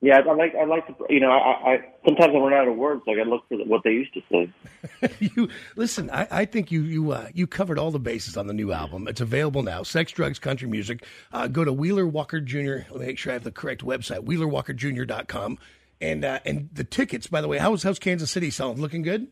Yeah, 0.00 0.18
I, 0.18 0.30
I 0.30 0.34
like 0.34 0.54
I 0.54 0.64
like 0.64 0.86
to 0.86 0.94
you 1.10 1.20
know 1.20 1.30
I, 1.30 1.74
I 1.74 1.84
sometimes 2.06 2.34
I 2.34 2.38
run 2.38 2.54
out 2.54 2.66
of 2.66 2.76
words. 2.76 3.02
Like 3.06 3.18
I 3.18 3.24
look 3.24 3.46
for 3.48 3.58
what 3.66 3.82
they 3.84 3.90
used 3.90 4.14
to 4.14 4.22
say. 4.32 5.10
you 5.34 5.50
listen. 5.76 6.08
I, 6.10 6.26
I 6.30 6.44
think 6.46 6.72
you 6.72 6.80
you 6.82 7.12
uh, 7.12 7.28
you 7.34 7.46
covered 7.46 7.78
all 7.78 7.90
the 7.90 7.98
bases 7.98 8.38
on 8.38 8.46
the 8.46 8.54
new 8.54 8.72
album. 8.72 9.06
It's 9.06 9.20
available 9.20 9.62
now. 9.62 9.82
Sex, 9.82 10.12
drugs, 10.12 10.38
country 10.38 10.66
music. 10.66 11.04
Uh, 11.30 11.46
go 11.46 11.62
to 11.62 11.74
Wheeler 11.74 12.06
Walker 12.06 12.40
Jr. 12.40 12.86
Let 12.90 12.94
me 12.94 13.06
make 13.06 13.18
sure 13.18 13.32
I 13.32 13.34
have 13.34 13.44
the 13.44 13.52
correct 13.52 13.84
website. 13.84 14.24
WheelerWalkerJr.com. 14.24 15.58
And 16.04 16.22
uh, 16.22 16.38
and 16.44 16.68
the 16.70 16.84
tickets. 16.84 17.28
By 17.28 17.40
the 17.40 17.48
way, 17.48 17.56
how's 17.56 17.82
how's 17.82 17.98
Kansas 17.98 18.30
City 18.30 18.50
selling? 18.50 18.78
Looking 18.78 19.00
good. 19.00 19.28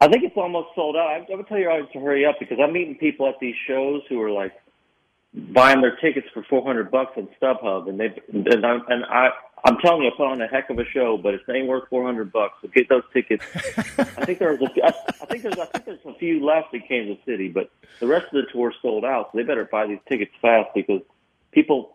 I 0.00 0.06
think 0.06 0.22
it's 0.22 0.36
almost 0.36 0.68
sold 0.76 0.94
out. 0.94 1.08
I, 1.08 1.26
I 1.32 1.36
would 1.36 1.48
tell 1.48 1.58
you 1.58 1.68
always 1.68 1.90
to 1.94 1.98
hurry 1.98 2.24
up 2.24 2.36
because 2.38 2.58
I'm 2.62 2.72
meeting 2.72 2.94
people 2.94 3.28
at 3.28 3.34
these 3.40 3.56
shows 3.66 4.02
who 4.08 4.22
are 4.22 4.30
like 4.30 4.52
buying 5.34 5.80
their 5.80 5.96
tickets 5.96 6.28
for 6.32 6.44
400 6.44 6.92
bucks 6.92 7.12
on 7.16 7.28
StubHub, 7.42 7.88
and 7.88 7.98
they 7.98 8.14
and, 8.32 8.64
I, 8.64 8.78
and 8.88 9.04
I 9.04 9.30
I'm 9.64 9.78
telling 9.78 10.02
you, 10.02 10.08
I 10.08 10.16
put 10.16 10.26
on 10.26 10.40
a 10.40 10.46
heck 10.46 10.70
of 10.70 10.78
a 10.78 10.84
show, 10.84 11.18
but 11.20 11.34
it's 11.34 11.42
ain't 11.48 11.66
worth 11.66 11.88
400 11.88 12.30
bucks. 12.30 12.54
So 12.62 12.68
get 12.68 12.88
those 12.88 13.02
tickets. 13.12 13.44
I 13.98 14.24
think 14.24 14.38
there's 14.38 14.60
a, 14.60 14.68
I, 14.84 14.92
I 15.22 15.26
think 15.26 15.42
there's 15.42 15.58
I 15.58 15.66
think 15.66 15.86
there's 15.86 16.06
a 16.06 16.14
few 16.14 16.44
left 16.44 16.72
in 16.72 16.82
Kansas 16.82 17.18
City, 17.26 17.48
but 17.48 17.70
the 17.98 18.06
rest 18.06 18.26
of 18.26 18.44
the 18.44 18.52
tour 18.52 18.72
sold 18.80 19.04
out. 19.04 19.30
So 19.32 19.38
they 19.38 19.42
better 19.42 19.64
buy 19.64 19.88
these 19.88 19.98
tickets 20.08 20.32
fast 20.40 20.68
because 20.72 21.00
people. 21.50 21.94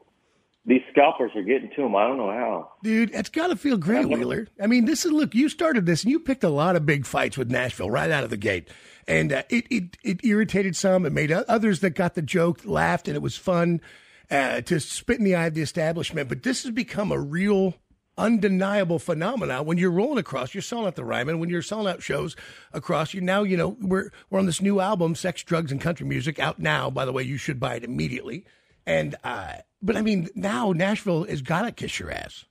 These 0.64 0.82
scalpers 0.92 1.32
are 1.36 1.42
getting 1.42 1.72
to 1.76 1.82
them. 1.82 1.96
I 1.96 2.08
don't 2.08 2.18
know 2.18 2.30
how. 2.30 2.72
Dude, 2.84 3.12
it's 3.16 3.30
got 3.30 3.48
to 3.48 3.56
feel 3.56 3.78
great, 3.78 4.08
Wheeler. 4.08 4.48
I 4.62 4.68
mean, 4.68 4.86
this 4.86 5.06
is 5.06 5.12
look. 5.12 5.34
You 5.34 5.50
started 5.50 5.88
this, 5.88 6.04
and 6.04 6.12
you 6.12 6.20
picked 6.20 6.44
a 6.44 6.50
lot 6.50 6.76
of 6.76 6.86
big 6.86 7.08
fights 7.08 7.36
with 7.36 7.50
Nashville 7.50 7.90
right 7.90 8.12
out 8.12 8.24
of 8.24 8.30
the 8.30 8.38
gate, 8.38 8.70
and 9.08 9.34
uh, 9.34 9.44
it, 9.50 9.66
it 9.72 9.98
it 10.04 10.24
irritated 10.24 10.76
some. 10.76 11.04
It 11.08 11.14
made 11.14 11.32
others 11.32 11.80
that 11.80 11.92
got 11.92 12.14
the 12.14 12.22
joke 12.22 12.62
laughed, 12.64 13.08
and 13.08 13.16
it 13.16 13.24
was 13.24 13.36
fun 13.36 13.82
uh, 14.30 14.62
to 14.62 14.80
spit 14.80 15.18
in 15.18 15.24
the 15.24 15.34
eye 15.34 15.48
of 15.48 15.56
the 15.56 15.64
establishment. 15.64 16.30
But 16.30 16.44
this 16.44 16.62
has 16.62 16.72
become 16.72 17.12
a 17.12 17.20
real, 17.20 17.74
undeniable 18.20 19.00
phenomenon. 19.00 19.66
When 19.66 19.80
you're 19.80 19.90
rolling 19.90 20.20
across, 20.20 20.54
you're 20.54 20.62
selling 20.62 20.86
out 20.86 20.96
the 20.96 21.04
Ryman. 21.04 21.40
When 21.40 21.50
you're 21.50 21.64
selling 21.64 21.88
out 21.88 22.04
shows 22.04 22.36
across, 22.72 23.16
you 23.16 23.22
now 23.22 23.42
you 23.42 23.58
know 23.58 23.78
we're 23.82 24.12
we're 24.30 24.38
on 24.38 24.46
this 24.46 24.62
new 24.62 24.80
album, 24.80 25.16
Sex, 25.16 25.42
Drugs, 25.42 25.72
and 25.72 25.82
Country 25.82 26.06
Music, 26.06 26.38
out 26.38 26.60
now. 26.60 26.92
By 26.92 27.06
the 27.06 27.12
way, 27.12 27.24
you 27.24 27.38
should 27.38 27.60
buy 27.60 27.78
it 27.78 27.84
immediately. 27.84 28.46
And 28.92 29.16
uh, 29.24 29.54
but 29.82 29.96
I 29.96 30.02
mean, 30.02 30.28
now 30.36 30.74
Nashville 30.74 31.24
has 31.24 31.42
got 31.42 31.62
to 31.62 31.72
kiss 31.72 31.98
your 31.98 32.12
ass. 32.12 32.44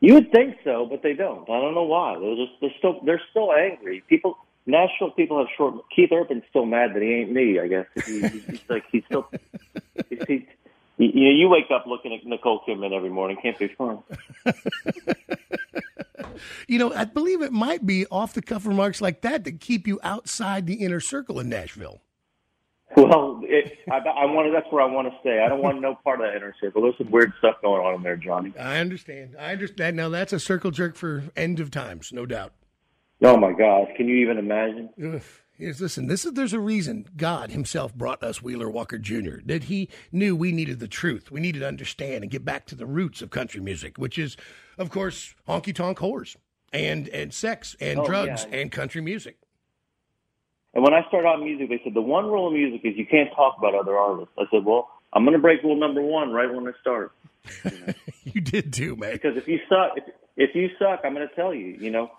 You 0.00 0.14
would 0.14 0.30
think 0.30 0.56
so, 0.64 0.86
but 0.88 1.02
they 1.02 1.14
don't. 1.14 1.48
I 1.48 1.60
don't 1.60 1.74
know 1.74 1.84
why. 1.84 2.18
They're 2.20 2.36
just 2.36 2.52
they're 2.60 2.74
still 2.78 3.00
they're 3.06 3.22
still 3.30 3.54
angry. 3.54 4.02
People, 4.06 4.36
national 4.66 5.12
people 5.12 5.38
have 5.38 5.46
short. 5.56 5.76
Keith 5.96 6.10
Urban's 6.12 6.44
still 6.50 6.66
mad 6.66 6.94
that 6.94 7.02
he 7.02 7.08
ain't 7.08 7.32
me. 7.32 7.58
I 7.58 7.68
guess 7.68 7.86
he, 8.06 8.20
he's, 8.20 8.44
he's 8.44 8.60
like 8.68 8.84
he's 8.92 9.04
still. 9.06 9.28
He's, 10.10 10.46
he, 10.96 11.06
you 11.06 11.24
know, 11.24 11.30
you 11.30 11.48
wake 11.48 11.70
up 11.72 11.86
looking 11.86 12.12
at 12.14 12.24
Nicole 12.24 12.60
Kidman 12.66 12.92
every 12.92 13.10
morning. 13.10 13.36
Can't 13.42 13.58
be 13.58 13.68
fun. 13.68 14.02
You 16.68 16.78
know, 16.78 16.92
I 16.94 17.04
believe 17.04 17.42
it 17.42 17.52
might 17.52 17.84
be 17.84 18.06
off 18.06 18.32
the 18.32 18.42
cuff 18.42 18.64
remarks 18.64 19.00
like 19.00 19.22
that 19.22 19.42
that 19.44 19.60
keep 19.60 19.88
you 19.88 19.98
outside 20.04 20.66
the 20.66 20.74
inner 20.74 21.00
circle 21.00 21.40
in 21.40 21.48
Nashville. 21.48 22.00
It, 23.50 23.78
I, 23.90 23.96
I 23.96 24.24
want 24.26 24.46
to. 24.48 24.52
That's 24.52 24.70
where 24.70 24.82
I 24.82 24.86
want 24.86 25.10
to 25.12 25.18
stay. 25.20 25.42
I 25.44 25.48
don't 25.48 25.62
want 25.62 25.80
no 25.80 25.94
part 26.04 26.20
of 26.20 26.26
that 26.26 26.36
inner 26.36 26.54
circle. 26.60 26.82
There's 26.82 26.98
some 26.98 27.10
weird 27.10 27.32
stuff 27.38 27.56
going 27.62 27.80
on 27.84 27.94
in 27.94 28.02
there, 28.02 28.16
Johnny. 28.16 28.52
I 28.58 28.78
understand. 28.78 29.36
I 29.38 29.52
understand. 29.52 29.96
Now 29.96 30.08
that's 30.10 30.32
a 30.32 30.40
circle 30.40 30.70
jerk 30.70 30.96
for 30.96 31.24
end 31.36 31.58
of 31.60 31.70
times, 31.70 32.12
no 32.12 32.26
doubt. 32.26 32.52
Oh 33.22 33.36
my 33.36 33.52
gosh, 33.52 33.88
can 33.96 34.06
you 34.08 34.16
even 34.16 34.38
imagine? 34.38 34.90
Ugh. 35.02 35.22
Yes, 35.58 35.80
listen, 35.80 36.06
this 36.06 36.24
is 36.24 36.34
there's 36.34 36.52
a 36.52 36.60
reason 36.60 37.06
God 37.16 37.50
himself 37.50 37.92
brought 37.92 38.22
us 38.22 38.40
Wheeler 38.40 38.70
Walker 38.70 38.96
Jr. 38.96 39.38
That 39.44 39.64
he 39.64 39.88
knew 40.12 40.36
we 40.36 40.52
needed 40.52 40.78
the 40.78 40.86
truth. 40.86 41.32
We 41.32 41.40
needed 41.40 41.60
to 41.60 41.66
understand 41.66 42.22
and 42.22 42.30
get 42.30 42.44
back 42.44 42.64
to 42.66 42.76
the 42.76 42.86
roots 42.86 43.22
of 43.22 43.30
country 43.30 43.60
music, 43.60 43.98
which 43.98 44.18
is, 44.18 44.36
of 44.78 44.90
course, 44.90 45.34
honky 45.48 45.74
tonk 45.74 45.98
whores 45.98 46.36
and 46.72 47.08
and 47.08 47.34
sex 47.34 47.74
and 47.80 47.98
Oh, 47.98 48.04
drugs 48.06 48.46
yeah. 48.48 48.58
and 48.58 48.70
country 48.70 49.00
music. 49.00 49.38
And 50.78 50.84
when 50.84 50.94
I 50.94 51.02
started 51.08 51.26
out 51.26 51.40
in 51.40 51.44
music, 51.44 51.70
they 51.70 51.80
said 51.82 51.92
the 51.92 52.00
one 52.00 52.26
rule 52.26 52.46
of 52.46 52.52
music 52.52 52.82
is 52.84 52.96
you 52.96 53.04
can't 53.04 53.30
talk 53.34 53.56
about 53.58 53.74
other 53.74 53.96
artists. 53.96 54.32
I 54.38 54.44
said, 54.48 54.64
well, 54.64 54.88
I'm 55.12 55.24
going 55.24 55.32
to 55.32 55.42
break 55.42 55.60
rule 55.64 55.74
number 55.74 56.00
one 56.00 56.30
right 56.30 56.48
when 56.54 56.68
I 56.68 56.70
start 56.80 57.10
You 58.24 58.40
did 58.40 58.72
too, 58.72 58.94
man. 58.94 59.14
because 59.14 59.36
if 59.36 59.48
you 59.48 59.58
suck, 59.68 59.96
if, 59.96 60.04
if 60.36 60.54
you 60.54 60.68
suck, 60.78 61.00
I'm 61.02 61.14
going 61.14 61.26
to 61.28 61.34
tell 61.34 61.52
you. 61.52 61.76
You 61.80 61.90
know, 61.90 62.12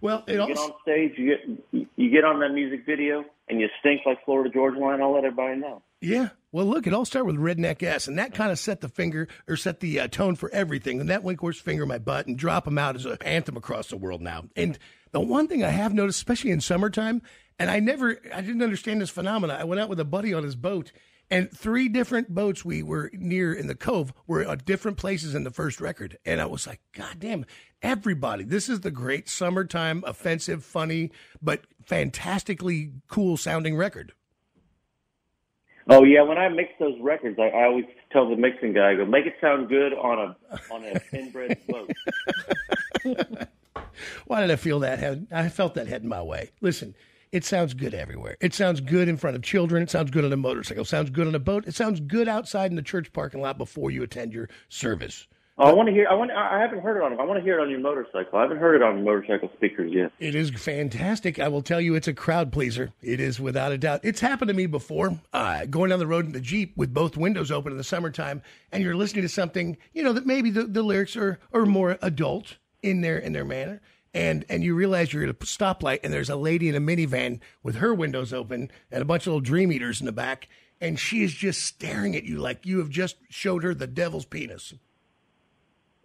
Well, 0.00 0.24
it 0.26 0.40
you 0.40 0.46
get 0.46 0.56
on 0.56 0.72
stage, 0.80 1.12
you 1.18 1.36
get 1.36 1.86
you 1.94 2.10
get 2.10 2.24
on 2.24 2.40
that 2.40 2.54
music 2.54 2.86
video, 2.86 3.22
and 3.50 3.60
you 3.60 3.68
stink 3.80 4.00
like 4.06 4.24
Florida 4.24 4.48
Georgia 4.48 4.78
Line. 4.78 5.02
I'll 5.02 5.12
let 5.12 5.24
everybody 5.24 5.60
know. 5.60 5.82
Yeah. 6.00 6.30
Well, 6.52 6.64
look, 6.64 6.86
it 6.86 6.94
all 6.94 7.04
started 7.04 7.26
with 7.26 7.36
Redneck 7.36 7.82
S, 7.82 8.08
and 8.08 8.18
that 8.18 8.32
kind 8.32 8.50
of 8.50 8.58
set 8.58 8.80
the 8.80 8.88
finger 8.88 9.28
or 9.46 9.56
set 9.56 9.80
the 9.80 10.00
uh, 10.00 10.08
tone 10.08 10.36
for 10.36 10.50
everything. 10.54 11.00
And 11.02 11.10
that 11.10 11.22
Winkhorse 11.22 11.60
finger 11.60 11.82
in 11.82 11.88
my 11.90 11.98
butt 11.98 12.28
and 12.28 12.38
drop 12.38 12.64
them 12.64 12.78
out 12.78 12.96
as 12.96 13.04
an 13.04 13.18
anthem 13.20 13.58
across 13.58 13.88
the 13.88 13.98
world 13.98 14.22
now. 14.22 14.44
And 14.56 14.78
the 15.10 15.20
one 15.20 15.48
thing 15.48 15.62
I 15.62 15.68
have 15.68 15.92
noticed, 15.92 16.18
especially 16.18 16.50
in 16.50 16.62
summertime, 16.62 17.20
and 17.58 17.70
I 17.70 17.80
never, 17.80 18.20
I 18.34 18.40
didn't 18.40 18.62
understand 18.62 19.00
this 19.00 19.10
phenomena. 19.10 19.56
I 19.58 19.64
went 19.64 19.80
out 19.80 19.88
with 19.88 20.00
a 20.00 20.04
buddy 20.04 20.34
on 20.34 20.42
his 20.42 20.56
boat, 20.56 20.92
and 21.30 21.50
three 21.50 21.88
different 21.88 22.34
boats 22.34 22.64
we 22.64 22.82
were 22.82 23.10
near 23.14 23.52
in 23.52 23.66
the 23.66 23.74
cove 23.74 24.12
were 24.26 24.42
at 24.42 24.64
different 24.64 24.96
places 24.96 25.34
in 25.34 25.44
the 25.44 25.50
first 25.50 25.80
record. 25.80 26.18
And 26.24 26.40
I 26.40 26.46
was 26.46 26.66
like, 26.66 26.80
God 26.92 27.18
damn, 27.18 27.46
everybody, 27.82 28.44
this 28.44 28.68
is 28.68 28.80
the 28.80 28.90
great 28.90 29.28
summertime, 29.28 30.04
offensive, 30.06 30.64
funny, 30.64 31.10
but 31.42 31.66
fantastically 31.84 32.92
cool 33.08 33.36
sounding 33.36 33.76
record. 33.76 34.12
Oh 35.88 36.02
yeah, 36.02 36.22
when 36.22 36.36
I 36.36 36.48
mix 36.48 36.70
those 36.80 36.98
records, 37.00 37.38
I, 37.38 37.48
I 37.48 37.64
always 37.64 37.84
tell 38.10 38.28
the 38.28 38.36
mixing 38.36 38.72
guy, 38.72 38.90
I 38.90 38.94
go 38.96 39.04
make 39.04 39.24
it 39.24 39.34
sound 39.40 39.68
good 39.68 39.92
on 39.92 40.18
a 40.18 40.36
on 40.72 40.84
a 40.84 41.00
inbred 41.16 41.58
boat. 41.68 41.90
Why 44.26 44.40
did 44.40 44.50
I 44.50 44.56
feel 44.56 44.80
that 44.80 44.98
head? 44.98 45.28
I 45.30 45.48
felt 45.48 45.74
that 45.74 45.86
heading 45.86 46.08
my 46.08 46.22
way. 46.22 46.50
Listen, 46.60 46.96
it 47.36 47.44
sounds 47.44 47.74
good 47.74 47.92
everywhere. 47.92 48.38
It 48.40 48.54
sounds 48.54 48.80
good 48.80 49.08
in 49.08 49.18
front 49.18 49.36
of 49.36 49.42
children. 49.42 49.82
It 49.82 49.90
sounds 49.90 50.10
good 50.10 50.24
on 50.24 50.32
a 50.32 50.36
motorcycle. 50.38 50.84
It 50.84 50.88
sounds 50.88 51.10
good 51.10 51.26
on 51.26 51.34
a 51.34 51.38
boat. 51.38 51.66
It 51.66 51.74
sounds 51.74 52.00
good 52.00 52.28
outside 52.28 52.70
in 52.70 52.76
the 52.76 52.82
church 52.82 53.12
parking 53.12 53.42
lot 53.42 53.58
before 53.58 53.90
you 53.90 54.02
attend 54.02 54.32
your 54.32 54.48
service. 54.70 55.26
Oh, 55.58 55.64
I 55.64 55.72
want 55.72 55.88
to 55.88 55.94
hear. 55.94 56.06
I 56.10 56.14
want. 56.14 56.30
I 56.30 56.60
haven't 56.60 56.80
heard 56.80 56.98
it 56.98 57.02
on. 57.02 57.18
I 57.18 57.24
want 57.24 57.38
to 57.38 57.44
hear 57.44 57.58
it 57.58 57.62
on 57.62 57.70
your 57.70 57.80
motorcycle. 57.80 58.38
I 58.38 58.42
haven't 58.42 58.58
heard 58.58 58.74
it 58.74 58.82
on 58.82 59.04
motorcycle 59.04 59.50
speakers 59.56 59.90
yet. 59.92 60.12
It 60.18 60.34
is 60.34 60.50
fantastic. 60.50 61.38
I 61.38 61.48
will 61.48 61.62
tell 61.62 61.80
you, 61.80 61.94
it's 61.94 62.08
a 62.08 62.14
crowd 62.14 62.52
pleaser. 62.52 62.92
It 63.00 63.20
is 63.20 63.40
without 63.40 63.72
a 63.72 63.78
doubt. 63.78 64.00
It's 64.02 64.20
happened 64.20 64.48
to 64.48 64.54
me 64.54 64.66
before. 64.66 65.18
Uh, 65.32 65.64
going 65.66 65.90
down 65.90 65.98
the 65.98 66.06
road 66.06 66.26
in 66.26 66.32
the 66.32 66.40
Jeep 66.40 66.76
with 66.76 66.92
both 66.92 67.16
windows 67.16 67.50
open 67.50 67.72
in 67.72 67.78
the 67.78 67.84
summertime, 67.84 68.42
and 68.70 68.82
you're 68.82 68.96
listening 68.96 69.22
to 69.22 69.30
something, 69.30 69.78
you 69.94 70.02
know, 70.02 70.12
that 70.12 70.26
maybe 70.26 70.50
the, 70.50 70.64
the 70.64 70.82
lyrics 70.82 71.16
are, 71.16 71.38
are 71.54 71.64
more 71.64 71.98
adult 72.02 72.56
in 72.82 73.00
their 73.00 73.18
in 73.18 73.32
their 73.32 73.44
manner. 73.44 73.80
And 74.16 74.46
and 74.48 74.64
you 74.64 74.74
realize 74.74 75.12
you're 75.12 75.24
at 75.24 75.28
a 75.28 75.34
stoplight 75.34 76.00
and 76.02 76.12
there's 76.12 76.30
a 76.30 76.36
lady 76.36 76.70
in 76.70 76.74
a 76.74 76.80
minivan 76.80 77.38
with 77.62 77.76
her 77.76 77.94
windows 77.94 78.32
open 78.32 78.70
and 78.90 79.02
a 79.02 79.04
bunch 79.04 79.24
of 79.24 79.26
little 79.28 79.40
dream 79.40 79.70
eaters 79.70 80.00
in 80.00 80.06
the 80.06 80.12
back, 80.12 80.48
and 80.80 80.98
she 80.98 81.22
is 81.22 81.34
just 81.34 81.62
staring 81.62 82.16
at 82.16 82.24
you 82.24 82.38
like 82.38 82.64
you 82.64 82.78
have 82.78 82.88
just 82.88 83.16
showed 83.28 83.62
her 83.62 83.74
the 83.74 83.86
devil's 83.86 84.24
penis. 84.24 84.72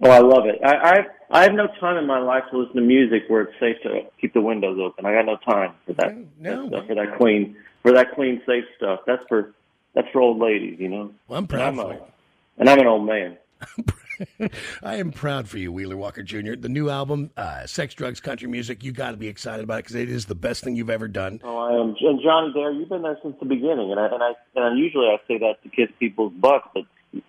Oh, 0.03 0.10
I 0.10 0.20
love 0.20 0.46
it. 0.46 0.60
I, 0.63 0.75
I 0.75 1.06
I 1.30 1.44
have 1.44 1.53
no 1.53 1.68
time 1.80 1.96
in 1.96 2.06
my 2.06 2.20
life 2.20 2.44
to 2.51 2.58
listen 2.58 2.75
to 2.75 2.82
music 2.82 3.24
where 3.30 3.44
it's 3.44 3.60
safe 3.62 3.77
to 3.84 4.01
keep 4.20 4.34
the 4.34 4.41
windows 4.41 4.77
open. 4.82 5.06
I 5.06 5.13
got 5.13 5.25
no 5.25 5.38
time 5.38 5.74
for 5.86 5.94
that. 5.94 6.18
No, 6.38 6.63
that 6.63 6.68
stuff, 6.68 6.88
for 6.88 6.96
that 6.96 7.18
clean 7.18 7.56
for 7.82 7.94
that 7.94 8.13
clean 8.13 8.41
safe 8.46 8.65
stuff. 8.75 9.00
That's 9.08 9.24
for 9.30 9.53
that's 9.94 10.08
for 10.12 10.20
old 10.20 10.39
ladies, 10.39 10.77
you 10.80 10.89
know. 10.89 11.13
Well, 11.30 11.39
I'm 11.39 11.48
proud 11.48 11.74
and 11.74 11.80
I'm, 11.80 11.88
a, 11.88 12.00
and 12.58 12.70
I'm 12.70 12.80
an 12.80 12.88
old 12.88 13.06
man. 13.06 13.38
I 14.84 14.96
am 14.96 15.12
proud 15.12 15.48
for 15.48 15.58
you, 15.58 15.72
Wheeler 15.72 15.98
Walker 15.98 16.24
Jr. 16.24 16.56
The 16.56 16.70
new 16.70 16.90
album, 16.90 17.32
uh, 17.38 17.66
Sex, 17.66 17.94
Drugs, 17.94 18.20
Country 18.20 18.48
Music, 18.48 18.84
you 18.84 18.92
got 18.92 19.12
to 19.12 19.18
be 19.18 19.28
excited 19.28 19.63
about 19.63 19.80
it 19.80 19.84
because 19.84 19.96
it 19.96 20.10
is 20.10 20.25
the 20.25 20.36
best 20.36 20.63
thing 20.63 20.75
you've 20.75 20.90
ever 20.90 21.08
done. 21.08 21.40
Oh, 21.44 21.58
I 21.58 21.74
am. 21.74 21.96
And 22.00 22.20
Johnny 22.22 22.54
Dare, 22.54 22.72
you've 22.72 22.90
been 22.90 23.01
there 23.01 23.18
since 23.22 23.36
the 23.40 23.46
beginning, 23.46 23.92
and 23.92 24.00
I 24.00 24.08
and 24.08 24.24
I 24.24 24.34
and 24.56 24.80
usually 24.80 25.08
I 25.08 25.18
say 25.28 25.38
that 25.40 25.62
to 25.63 25.70
kiss 25.70 25.90
people's 26.00 26.34
butts, 26.34 26.68
but 26.74 26.84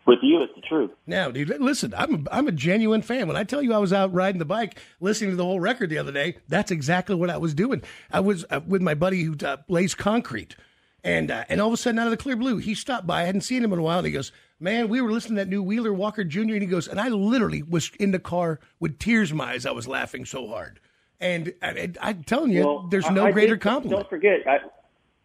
with 0.07 0.19
you, 0.23 0.43
it's 0.43 0.55
the 0.55 0.61
truth. 0.61 0.91
Now, 1.07 1.31
dude, 1.31 1.49
listen, 1.61 1.93
I'm 1.97 2.15
a, 2.15 2.31
I'm 2.31 2.49
a 2.49 2.53
genuine 2.53 3.03
fan. 3.03 3.27
When 3.27 3.37
I 3.37 3.45
tell 3.45 3.63
you 3.63 3.73
I 3.75 3.79
was 3.79 3.93
out 3.93 4.13
riding 4.13 4.39
the 4.39 4.45
bike, 4.45 4.79
listening 5.01 5.31
to 5.31 5.37
the 5.37 5.45
whole 5.45 5.61
record 5.61 5.91
the 5.91 5.99
other 5.99 6.13
day, 6.13 6.37
that's 6.49 6.71
exactly 6.71 7.17
what 7.17 7.31
I 7.31 7.37
was 7.37 7.55
doing. 7.55 7.83
I 8.11 8.21
was 8.21 8.45
uh, 8.51 8.61
with 8.67 8.83
my 8.83 8.95
buddy 8.95 9.23
who 9.23 9.37
uh, 9.45 9.59
lays 9.69 9.95
concrete, 9.95 10.57
and 11.03 11.31
uh, 11.31 11.45
and 11.49 11.61
all 11.61 11.69
of 11.69 11.75
a 11.75 11.77
sudden, 11.77 11.99
out 11.99 12.07
of 12.07 12.13
the 12.13 12.17
clear 12.17 12.37
blue, 12.37 12.59
he 12.59 12.75
stopped 12.75 13.07
by. 13.07 13.23
I 13.23 13.25
hadn't 13.25 13.41
seen 13.43 13.65
him 13.65 13.73
in 13.73 13.79
a 13.79 13.83
while, 13.83 13.99
and 13.99 14.07
he 14.07 14.13
goes, 14.13 14.33
"Man, 14.63 14.89
we 14.89 15.01
were 15.01 15.13
listening 15.13 15.37
to 15.37 15.45
that 15.45 15.51
new 15.51 15.63
Wheeler 15.63 15.93
Walker 15.93 16.25
Jr." 16.25 16.41
And 16.41 16.63
he 16.63 16.67
goes, 16.67 16.89
and 16.89 17.01
I 17.01 17.09
literally 17.09 17.63
was 17.63 17.91
in 18.01 18.13
the 18.13 18.19
car 18.19 18.61
with 18.81 18.99
tears 18.99 19.31
in 19.31 19.37
my 19.37 19.51
eyes. 19.53 19.67
I 19.67 19.73
was 19.73 19.87
laughing 19.89 20.25
so 20.25 20.47
hard, 20.49 20.81
and 21.21 21.53
I, 21.63 21.69
I, 21.69 21.93
I'm 22.01 22.25
telling 22.25 22.53
you, 22.53 22.65
Well, 22.65 22.87
there's 22.91 23.11
no 23.11 23.27
I 23.27 23.33
greater 23.33 23.55
think- 23.55 23.63
compliment. 23.63 24.01
Don't 24.03 24.11
forget, 24.11 24.41
I, 24.47 24.59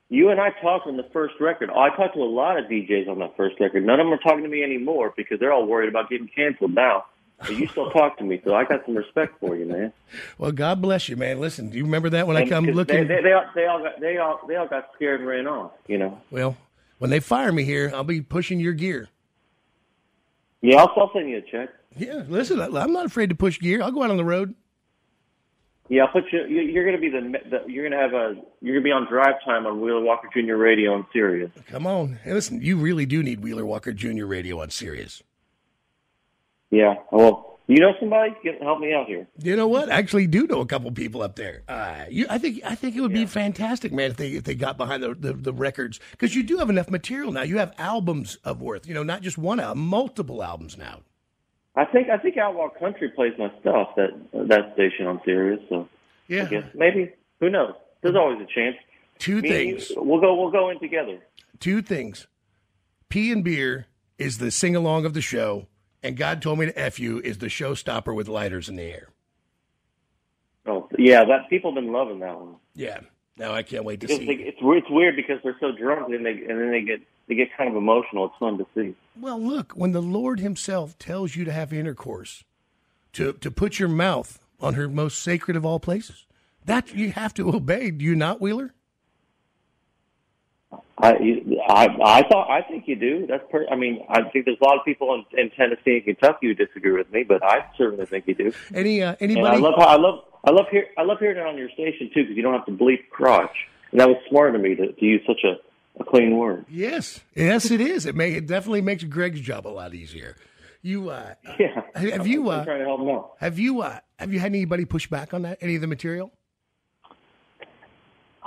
you 0.09 0.29
and 0.29 0.39
I 0.39 0.49
talked 0.61 0.87
on 0.87 0.97
the 0.97 1.07
first 1.13 1.35
record. 1.39 1.69
I 1.69 1.89
talked 1.95 2.15
to 2.15 2.21
a 2.21 2.23
lot 2.23 2.57
of 2.57 2.65
DJs 2.65 3.07
on 3.09 3.19
that 3.19 3.35
first 3.37 3.59
record. 3.59 3.85
None 3.85 3.99
of 3.99 4.05
them 4.05 4.13
are 4.13 4.17
talking 4.17 4.43
to 4.43 4.49
me 4.49 4.63
anymore 4.63 5.13
because 5.17 5.39
they're 5.39 5.51
all 5.53 5.65
worried 5.65 5.89
about 5.89 6.09
getting 6.09 6.27
canceled 6.27 6.73
now. 6.73 7.05
But 7.39 7.51
you 7.51 7.67
still 7.67 7.91
talk 7.91 8.17
to 8.17 8.23
me, 8.23 8.41
so 8.43 8.55
I 8.55 8.63
got 8.63 8.83
some 8.85 8.95
respect 8.97 9.39
for 9.39 9.55
you, 9.55 9.65
man. 9.65 9.93
Well, 10.39 10.51
God 10.51 10.81
bless 10.81 11.09
you, 11.09 11.17
man. 11.17 11.39
Listen, 11.39 11.69
do 11.69 11.77
you 11.77 11.83
remember 11.83 12.09
that 12.11 12.25
when 12.25 12.37
I 12.37 12.47
come 12.47 12.65
looking? 12.65 13.07
They, 13.07 13.15
they, 13.15 13.21
they, 13.23 13.33
all, 13.33 13.45
they 13.53 13.65
all 13.65 13.79
got 13.83 13.99
they 13.99 14.17
all 14.17 14.39
they 14.47 14.55
all 14.55 14.67
got 14.67 14.89
scared 14.95 15.19
and 15.19 15.27
ran 15.29 15.45
off. 15.47 15.71
You 15.87 15.97
know. 15.97 16.21
well, 16.31 16.55
when 16.99 17.09
they 17.11 17.19
fire 17.19 17.51
me 17.51 17.63
here, 17.63 17.91
I'll 17.93 18.03
be 18.03 18.21
pushing 18.21 18.59
your 18.59 18.73
gear. 18.73 19.09
Yeah, 20.61 20.77
I'll, 20.77 20.93
I'll 20.97 21.11
send 21.13 21.29
you 21.29 21.37
a 21.37 21.41
check. 21.41 21.69
Yeah, 21.95 22.23
listen, 22.27 22.59
I- 22.59 22.65
I'm 22.81 22.93
not 22.93 23.05
afraid 23.05 23.29
to 23.29 23.35
push 23.35 23.59
gear. 23.59 23.81
I'll 23.81 23.91
go 23.91 24.03
out 24.03 24.11
on 24.11 24.17
the 24.17 24.25
road. 24.25 24.53
Yeah, 25.89 26.03
I'll 26.03 26.11
put 26.11 26.25
you. 26.33 26.45
you- 26.45 26.61
You're 26.61 26.83
going 26.83 26.95
to 26.95 27.01
be 27.01 27.09
the, 27.09 27.49
the. 27.49 27.71
You're 27.71 27.87
going 27.87 27.97
to 27.97 28.03
have 28.05 28.13
a. 28.13 28.35
You're 28.61 28.73
going 28.75 28.83
to 28.83 28.87
be 28.87 28.91
on 28.91 29.07
drive 29.07 29.35
time 29.45 29.65
on 29.65 29.79
Wheeler 29.79 30.01
Walker 30.01 30.27
Jr. 30.33 30.55
Radio 30.55 30.93
on 30.93 31.05
Sirius. 31.13 31.51
Come 31.67 31.87
on. 31.87 32.19
Hey, 32.23 32.33
listen, 32.33 32.61
you 32.61 32.77
really 32.77 33.05
do 33.05 33.23
need 33.23 33.41
Wheeler 33.41 33.65
Walker 33.65 33.93
Jr. 33.93 34.25
radio 34.25 34.61
on 34.61 34.69
Sirius. 34.69 35.23
Yeah. 36.71 36.95
I 37.11 37.15
well, 37.15 37.56
you 37.67 37.79
know 37.79 37.91
somebody? 37.99 38.33
Get, 38.43 38.61
help 38.61 38.79
me 38.79 38.93
out 38.93 39.07
here. 39.07 39.27
You 39.41 39.55
know 39.55 39.67
what? 39.67 39.91
I 39.91 39.95
actually 39.95 40.27
do 40.27 40.47
know 40.47 40.61
a 40.61 40.65
couple 40.65 40.91
people 40.91 41.21
up 41.21 41.35
there. 41.35 41.63
Uh, 41.67 42.05
you, 42.09 42.25
I 42.29 42.37
think 42.37 42.61
I 42.65 42.75
think 42.75 42.95
it 42.95 43.01
would 43.01 43.13
be 43.13 43.25
fantastic, 43.25 43.91
man, 43.91 44.11
if 44.11 44.17
they 44.17 44.29
if 44.31 44.43
they 44.45 44.55
got 44.55 44.77
behind 44.77 45.03
the 45.03 45.13
the, 45.13 45.33
the 45.33 45.53
records 45.53 45.99
because 46.11 46.35
you 46.35 46.43
do 46.43 46.57
have 46.57 46.69
enough 46.69 46.89
material 46.89 47.31
now. 47.31 47.43
You 47.43 47.57
have 47.57 47.73
albums 47.77 48.37
of 48.43 48.61
worth. 48.61 48.87
You 48.87 48.93
know, 48.93 49.03
not 49.03 49.21
just 49.21 49.37
one 49.37 49.59
album, 49.59 49.85
multiple 49.85 50.43
albums 50.43 50.77
now. 50.77 51.01
I 51.75 51.85
think 51.85 52.09
I 52.09 52.17
think 52.17 52.37
Outlaw 52.37 52.69
Country 52.79 53.09
plays 53.09 53.33
my 53.37 53.51
stuff 53.61 53.89
that 53.97 54.09
that 54.33 54.73
station 54.73 55.05
on 55.05 55.21
Sirius. 55.25 55.59
So 55.69 55.87
I 56.29 56.33
Yeah, 56.33 56.45
guess 56.45 56.63
maybe 56.73 57.11
who 57.39 57.49
knows? 57.49 57.73
There's 58.01 58.15
always 58.15 58.39
a 58.41 58.47
chance. 58.53 58.75
two 59.19 59.41
Me 59.41 59.49
and 59.49 59.69
you, 59.69 59.77
things. 59.79 59.91
we'll 59.95 60.21
go. 60.21 60.35
We'll 60.35 60.51
go 60.51 60.69
in 60.69 60.79
together. 60.79 61.19
Two 61.59 61.81
things. 61.81 62.27
Pee 63.09 63.31
and 63.31 63.43
beer 63.43 63.87
is 64.17 64.37
the 64.39 64.51
sing 64.51 64.75
along 64.75 65.05
of 65.05 65.13
the 65.13 65.21
show, 65.21 65.67
and 66.03 66.15
God 66.17 66.41
told 66.41 66.59
me 66.59 66.67
to 66.67 66.79
f 66.79 66.99
you 66.99 67.19
is 67.19 67.37
the 67.39 67.47
showstopper 67.47 68.15
with 68.15 68.27
lighters 68.27 68.69
in 68.69 68.75
the 68.75 68.83
air. 68.83 69.09
Oh 70.65 70.89
yeah, 70.97 71.23
that 71.25 71.49
people 71.49 71.73
have 71.73 71.83
been 71.83 71.93
loving 71.93 72.19
that 72.19 72.37
one. 72.37 72.55
Yeah. 72.75 72.99
Now 73.37 73.53
I 73.53 73.63
can't 73.63 73.85
wait 73.85 74.01
to 74.01 74.07
see. 74.07 74.15
it's 74.15 74.57
it's 74.61 74.89
weird 74.89 75.15
because 75.15 75.39
they're 75.43 75.57
so 75.59 75.71
drunk 75.71 76.13
and 76.13 76.25
they 76.25 76.31
and 76.31 76.59
then 76.59 76.71
they 76.71 76.81
get 76.81 77.01
they 77.27 77.35
get 77.35 77.49
kind 77.55 77.69
of 77.69 77.75
emotional. 77.75 78.25
It's 78.25 78.35
fun 78.39 78.57
to 78.57 78.65
see. 78.75 78.95
Well, 79.19 79.39
look, 79.39 79.73
when 79.73 79.91
the 79.91 80.01
Lord 80.01 80.39
Himself 80.39 80.97
tells 80.97 81.35
you 81.35 81.45
to 81.45 81.51
have 81.51 81.71
intercourse, 81.71 82.43
to 83.13 83.33
to 83.33 83.51
put 83.51 83.79
your 83.79 83.89
mouth 83.89 84.39
on 84.59 84.73
her 84.73 84.89
most 84.89 85.21
sacred 85.21 85.55
of 85.55 85.65
all 85.65 85.79
places, 85.79 86.25
that 86.65 86.93
you 86.93 87.11
have 87.11 87.33
to 87.35 87.49
obey. 87.55 87.91
Do 87.91 88.03
you 88.03 88.15
not, 88.15 88.41
Wheeler? 88.41 88.73
I, 90.99 91.11
I, 91.69 91.87
I 92.03 92.23
thought, 92.27 92.49
I 92.49 92.61
think 92.67 92.87
you 92.87 92.95
do. 92.95 93.27
That's 93.27 93.43
per, 93.51 93.67
I 93.71 93.75
mean, 93.75 94.03
I 94.09 94.23
think 94.31 94.45
there's 94.45 94.57
a 94.59 94.65
lot 94.65 94.79
of 94.79 94.85
people 94.85 95.13
in, 95.31 95.39
in 95.39 95.51
Tennessee 95.51 95.97
and 95.97 96.05
Kentucky 96.05 96.47
who 96.47 96.53
disagree 96.55 96.91
with 96.91 97.11
me, 97.11 97.23
but 97.23 97.43
I 97.43 97.65
certainly 97.77 98.05
think 98.07 98.25
you 98.27 98.33
do. 98.33 98.51
Any 98.73 99.03
uh, 99.03 99.15
And 99.19 99.31
I 99.31 99.33
anybody? 99.33 99.61
love 99.61 99.73
how 99.77 99.85
I 99.85 99.97
love, 99.97 100.23
I 100.43 100.51
love 100.51 100.65
hear, 100.71 100.85
I 100.97 101.03
love 101.03 101.19
hearing 101.19 101.37
it 101.37 101.45
on 101.45 101.55
your 101.57 101.69
station 101.69 102.09
too, 102.13 102.23
because 102.23 102.35
you 102.35 102.41
don't 102.41 102.53
have 102.53 102.65
to 102.65 102.71
bleep 102.71 103.09
crotch. 103.11 103.55
And 103.91 104.01
that 104.01 104.07
was 104.07 104.17
smart 104.29 104.55
of 104.55 104.61
me 104.61 104.73
to, 104.75 104.91
to 104.91 105.05
use 105.05 105.21
such 105.27 105.43
a, 105.43 106.01
a 106.01 106.03
clean 106.03 106.35
word. 106.35 106.65
yes, 106.69 107.19
yes, 107.35 107.69
it 107.69 107.79
is. 107.81 108.05
It 108.07 108.15
may 108.15 108.33
it 108.33 108.47
definitely 108.47 108.81
makes 108.81 109.03
Greg's 109.03 109.39
job 109.41 109.67
a 109.67 109.69
lot 109.69 109.93
easier. 109.93 110.35
You 110.81 111.09
uh, 111.11 111.35
Yeah. 111.59 111.81
have 111.95 112.25
you 112.25 112.49
I'm 112.49 112.61
uh, 112.61 112.65
trying 112.65 112.79
to 112.79 112.85
help 112.85 113.01
him 113.01 113.09
out. 113.09 113.33
have 113.39 113.59
you 113.59 113.81
uh, 113.81 113.99
have 114.17 114.33
you 114.33 114.39
had 114.39 114.47
anybody 114.47 114.85
push 114.85 115.07
back 115.07 115.33
on 115.35 115.43
that? 115.43 115.59
Any 115.61 115.75
of 115.75 115.81
the 115.81 115.87
material? 115.87 116.31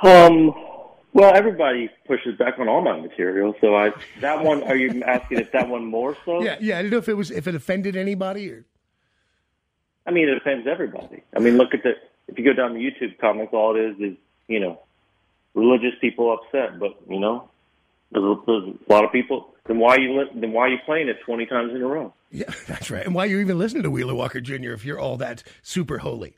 Um, 0.02 0.52
well, 1.12 1.34
everybody 1.34 1.90
pushes 2.06 2.36
back 2.38 2.58
on 2.58 2.68
all 2.68 2.82
my 2.82 3.00
material, 3.00 3.54
so 3.60 3.74
I 3.74 3.92
that 4.20 4.44
one. 4.44 4.62
Are 4.62 4.76
you 4.76 5.02
asking 5.02 5.40
if 5.40 5.50
that 5.52 5.68
one 5.68 5.84
more 5.84 6.16
so? 6.24 6.42
Yeah, 6.42 6.56
yeah. 6.60 6.78
I 6.78 6.82
don't 6.82 6.90
know 6.90 6.98
if 6.98 7.08
it 7.08 7.16
was 7.16 7.30
if 7.30 7.46
it 7.46 7.54
offended 7.54 7.96
anybody 7.96 8.50
or. 8.50 8.64
I 10.06 10.12
mean, 10.12 10.28
it 10.28 10.36
offends 10.36 10.66
everybody. 10.66 11.22
I 11.36 11.40
mean, 11.40 11.56
look 11.56 11.74
at 11.74 11.82
the 11.82 11.92
if 12.28 12.38
you 12.38 12.44
go 12.44 12.52
down 12.52 12.74
the 12.74 12.80
YouTube 12.80 13.18
comments, 13.18 13.52
all 13.52 13.76
it 13.76 13.80
is 13.80 14.12
is 14.12 14.16
you 14.48 14.60
know 14.60 14.80
religious 15.54 15.94
people 16.00 16.32
upset. 16.32 16.78
But 16.78 16.96
you 17.08 17.18
know, 17.18 17.48
there's 18.12 18.24
a, 18.24 18.34
there's 18.46 18.74
a 18.88 18.92
lot 18.92 19.04
of 19.04 19.12
people. 19.12 19.54
Then 19.66 19.78
why 19.78 19.96
are 19.96 20.00
you 20.00 20.20
li- 20.20 20.30
then 20.34 20.52
why 20.52 20.62
are 20.62 20.68
you 20.68 20.78
playing 20.86 21.08
it 21.08 21.18
twenty 21.24 21.46
times 21.46 21.74
in 21.74 21.82
a 21.82 21.86
row? 21.86 22.12
Yeah, 22.30 22.52
that's 22.68 22.90
right. 22.90 23.04
And 23.04 23.14
why 23.14 23.24
are 23.24 23.28
you 23.28 23.38
even 23.40 23.58
listening 23.58 23.82
to 23.82 23.90
Wheeler 23.90 24.14
Walker 24.14 24.40
Jr. 24.40 24.70
if 24.70 24.84
you're 24.84 24.98
all 24.98 25.16
that 25.16 25.42
super 25.62 25.98
holy? 25.98 26.36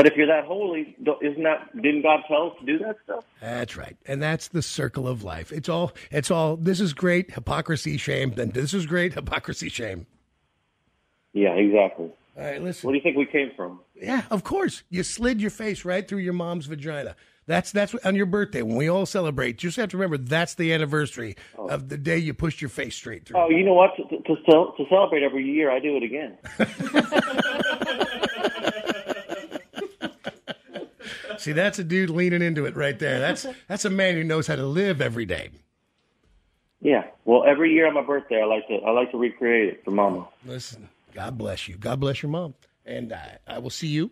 But 0.00 0.06
if 0.06 0.16
you're 0.16 0.28
that 0.28 0.46
holy, 0.46 0.96
isn't 1.20 1.42
that 1.42 1.76
didn't 1.76 2.00
God 2.00 2.20
tell 2.26 2.46
us 2.46 2.52
to 2.60 2.64
do 2.64 2.78
that 2.78 2.96
stuff? 3.04 3.22
That's 3.42 3.76
right. 3.76 3.98
And 4.06 4.22
that's 4.22 4.48
the 4.48 4.62
circle 4.62 5.06
of 5.06 5.22
life. 5.22 5.52
It's 5.52 5.68
all 5.68 5.92
it's 6.10 6.30
all 6.30 6.56
this 6.56 6.80
is 6.80 6.94
great, 6.94 7.32
hypocrisy, 7.32 7.98
shame, 7.98 8.32
then 8.34 8.48
this 8.48 8.72
is 8.72 8.86
great, 8.86 9.12
hypocrisy, 9.12 9.68
shame. 9.68 10.06
Yeah, 11.34 11.50
exactly. 11.50 12.12
All 12.34 12.42
right, 12.42 12.62
listen. 12.62 12.86
Where 12.86 12.94
do 12.94 12.96
you 12.96 13.02
think 13.02 13.18
we 13.18 13.26
came 13.26 13.50
from? 13.54 13.80
Yeah, 13.94 14.22
of 14.30 14.42
course. 14.42 14.84
You 14.88 15.02
slid 15.02 15.38
your 15.38 15.50
face 15.50 15.84
right 15.84 16.08
through 16.08 16.20
your 16.20 16.32
mom's 16.32 16.64
vagina. 16.64 17.14
That's 17.46 17.70
that's 17.70 17.94
on 17.96 18.14
your 18.14 18.24
birthday 18.24 18.62
when 18.62 18.76
we 18.76 18.88
all 18.88 19.04
celebrate. 19.04 19.62
You 19.62 19.68
just 19.68 19.76
have 19.76 19.90
to 19.90 19.98
remember 19.98 20.16
that's 20.16 20.54
the 20.54 20.72
anniversary 20.72 21.36
oh. 21.58 21.68
of 21.68 21.90
the 21.90 21.98
day 21.98 22.16
you 22.16 22.32
pushed 22.32 22.62
your 22.62 22.70
face 22.70 22.94
straight 22.94 23.26
through. 23.26 23.38
Oh, 23.38 23.50
you 23.50 23.64
know 23.64 23.74
what? 23.74 23.90
To, 23.96 24.04
to, 24.04 24.34
to 24.46 24.84
celebrate 24.88 25.22
every 25.22 25.44
year, 25.44 25.70
I 25.70 25.78
do 25.78 25.98
it 25.98 26.02
again. 26.04 26.38
See, 31.40 31.52
that's 31.52 31.78
a 31.78 31.84
dude 31.84 32.10
leaning 32.10 32.42
into 32.42 32.66
it 32.66 32.76
right 32.76 32.98
there. 32.98 33.18
That's 33.18 33.46
that's 33.68 33.84
a 33.84 33.90
man 33.90 34.14
who 34.14 34.24
knows 34.24 34.46
how 34.46 34.56
to 34.56 34.66
live 34.66 35.00
every 35.00 35.24
day. 35.24 35.50
Yeah. 36.80 37.04
Well, 37.24 37.44
every 37.44 37.72
year 37.72 37.86
on 37.86 37.94
my 37.94 38.02
birthday, 38.02 38.42
I 38.42 38.44
like 38.44 38.66
to 38.68 38.74
I 38.76 38.90
like 38.90 39.10
to 39.12 39.18
recreate 39.18 39.68
it 39.68 39.84
for 39.84 39.90
Mama. 39.90 40.28
Listen, 40.44 40.88
God 41.14 41.38
bless 41.38 41.66
you. 41.66 41.76
God 41.76 41.98
bless 42.00 42.22
your 42.22 42.30
mom. 42.30 42.54
And 42.84 43.12
I, 43.12 43.38
I 43.46 43.58
will 43.58 43.70
see 43.70 43.88
you 43.88 44.10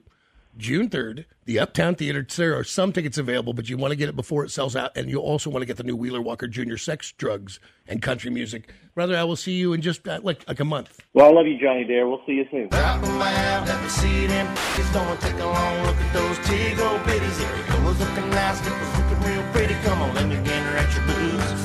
June 0.58 0.88
3rd, 0.90 1.24
the 1.44 1.60
Uptown 1.60 1.94
Theater. 1.94 2.26
There 2.36 2.58
are 2.58 2.64
some 2.64 2.92
tickets 2.92 3.16
available, 3.16 3.52
but 3.52 3.68
you 3.68 3.76
want 3.76 3.92
to 3.92 3.96
get 3.96 4.08
it 4.08 4.16
before 4.16 4.44
it 4.44 4.50
sells 4.50 4.74
out. 4.74 4.96
And 4.96 5.08
you 5.08 5.18
also 5.18 5.48
want 5.50 5.62
to 5.62 5.66
get 5.66 5.76
the 5.76 5.84
new 5.84 5.94
Wheeler 5.94 6.20
Walker 6.20 6.48
Jr. 6.48 6.76
Sex, 6.76 7.12
Drugs, 7.12 7.60
and 7.86 8.02
Country 8.02 8.30
Music. 8.30 8.72
Brother, 8.94 9.16
I 9.16 9.22
will 9.22 9.36
see 9.36 9.52
you 9.52 9.72
in 9.72 9.80
just 9.82 10.06
uh, 10.08 10.18
like, 10.22 10.46
like 10.48 10.58
a 10.58 10.64
month. 10.64 11.00
Well, 11.14 11.26
I 11.26 11.30
love 11.30 11.46
you, 11.46 11.58
Johnny 11.60 11.84
Dare. 11.84 12.08
We'll 12.08 12.22
see 12.26 12.32
you 12.32 12.46
soon. 12.50 12.68
Drop 12.70 13.02
'em 13.04 13.22
out, 13.22 13.68
let 13.68 13.80
me 13.80 13.88
see 13.88 14.26
them 14.26 14.46
p***s. 14.74 14.92
Don't 14.92 15.20
take 15.20 15.34
a 15.38 15.46
long 15.46 15.82
look 15.86 15.96
at 15.96 16.12
those 16.12 16.38
tig 16.48 16.78
old 16.80 17.00
bitties. 17.02 17.38
There 17.38 17.56
he 17.56 17.62
goes 17.72 18.00
looking 18.00 18.30
nice, 18.30 18.58
nipples 18.64 18.98
looking 18.98 19.20
real 19.30 19.44
pretty. 19.52 19.74
Come 19.84 20.02
on, 20.02 20.14
let 20.16 20.26
me 20.26 20.34
get 20.42 20.58
her 20.58 20.76
at 20.76 20.90
your 20.92 21.06
boots. 21.06 21.62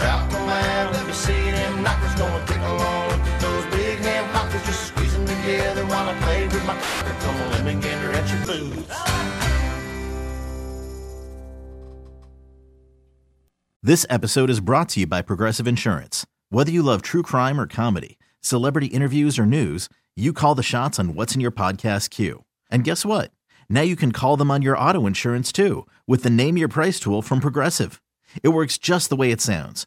Drop 0.00 0.32
'em 0.34 0.48
out, 0.50 0.92
let 0.92 1.06
me 1.06 1.12
see 1.14 1.50
them 1.50 1.82
knockers. 1.82 2.14
Don't 2.16 2.46
take 2.46 2.60
a 2.60 2.74
long 2.76 3.08
look 3.08 3.20
at 3.24 3.40
those 3.40 3.64
big 3.72 3.98
ham 4.00 4.24
hockers. 4.36 4.62
Just 4.66 4.80
squeeze 4.88 4.94
them 4.94 4.95
together 5.46 5.86
while 5.86 6.08
I 6.08 6.14
play 6.20 6.44
with 6.44 6.66
my 6.66 6.74
cocker. 6.74 7.14
Come 7.20 7.36
on, 7.36 7.84
at 8.14 8.28
your 8.32 8.46
boots. 8.46 9.02
This 13.82 14.04
episode 14.10 14.50
is 14.50 14.58
brought 14.60 14.88
to 14.90 15.00
you 15.00 15.06
by 15.06 15.22
Progressive 15.22 15.68
Insurance. 15.68 16.26
Whether 16.50 16.72
you 16.72 16.82
love 16.82 17.02
true 17.02 17.22
crime 17.22 17.60
or 17.60 17.68
comedy, 17.68 18.18
celebrity 18.40 18.86
interviews 18.86 19.38
or 19.38 19.46
news, 19.46 19.88
you 20.16 20.32
call 20.32 20.56
the 20.56 20.64
shots 20.64 20.98
on 20.98 21.14
what's 21.14 21.36
in 21.36 21.40
your 21.40 21.52
podcast 21.52 22.10
queue. 22.10 22.44
And 22.68 22.82
guess 22.82 23.06
what? 23.06 23.30
Now 23.68 23.82
you 23.82 23.94
can 23.94 24.10
call 24.10 24.36
them 24.36 24.50
on 24.50 24.62
your 24.62 24.76
auto 24.76 25.06
insurance 25.06 25.52
too 25.52 25.86
with 26.06 26.24
the 26.24 26.30
Name 26.30 26.56
Your 26.56 26.68
Price 26.68 26.98
tool 26.98 27.22
from 27.22 27.40
Progressive. 27.40 28.02
It 28.42 28.48
works 28.48 28.78
just 28.78 29.08
the 29.08 29.16
way 29.16 29.30
it 29.30 29.40
sounds. 29.40 29.86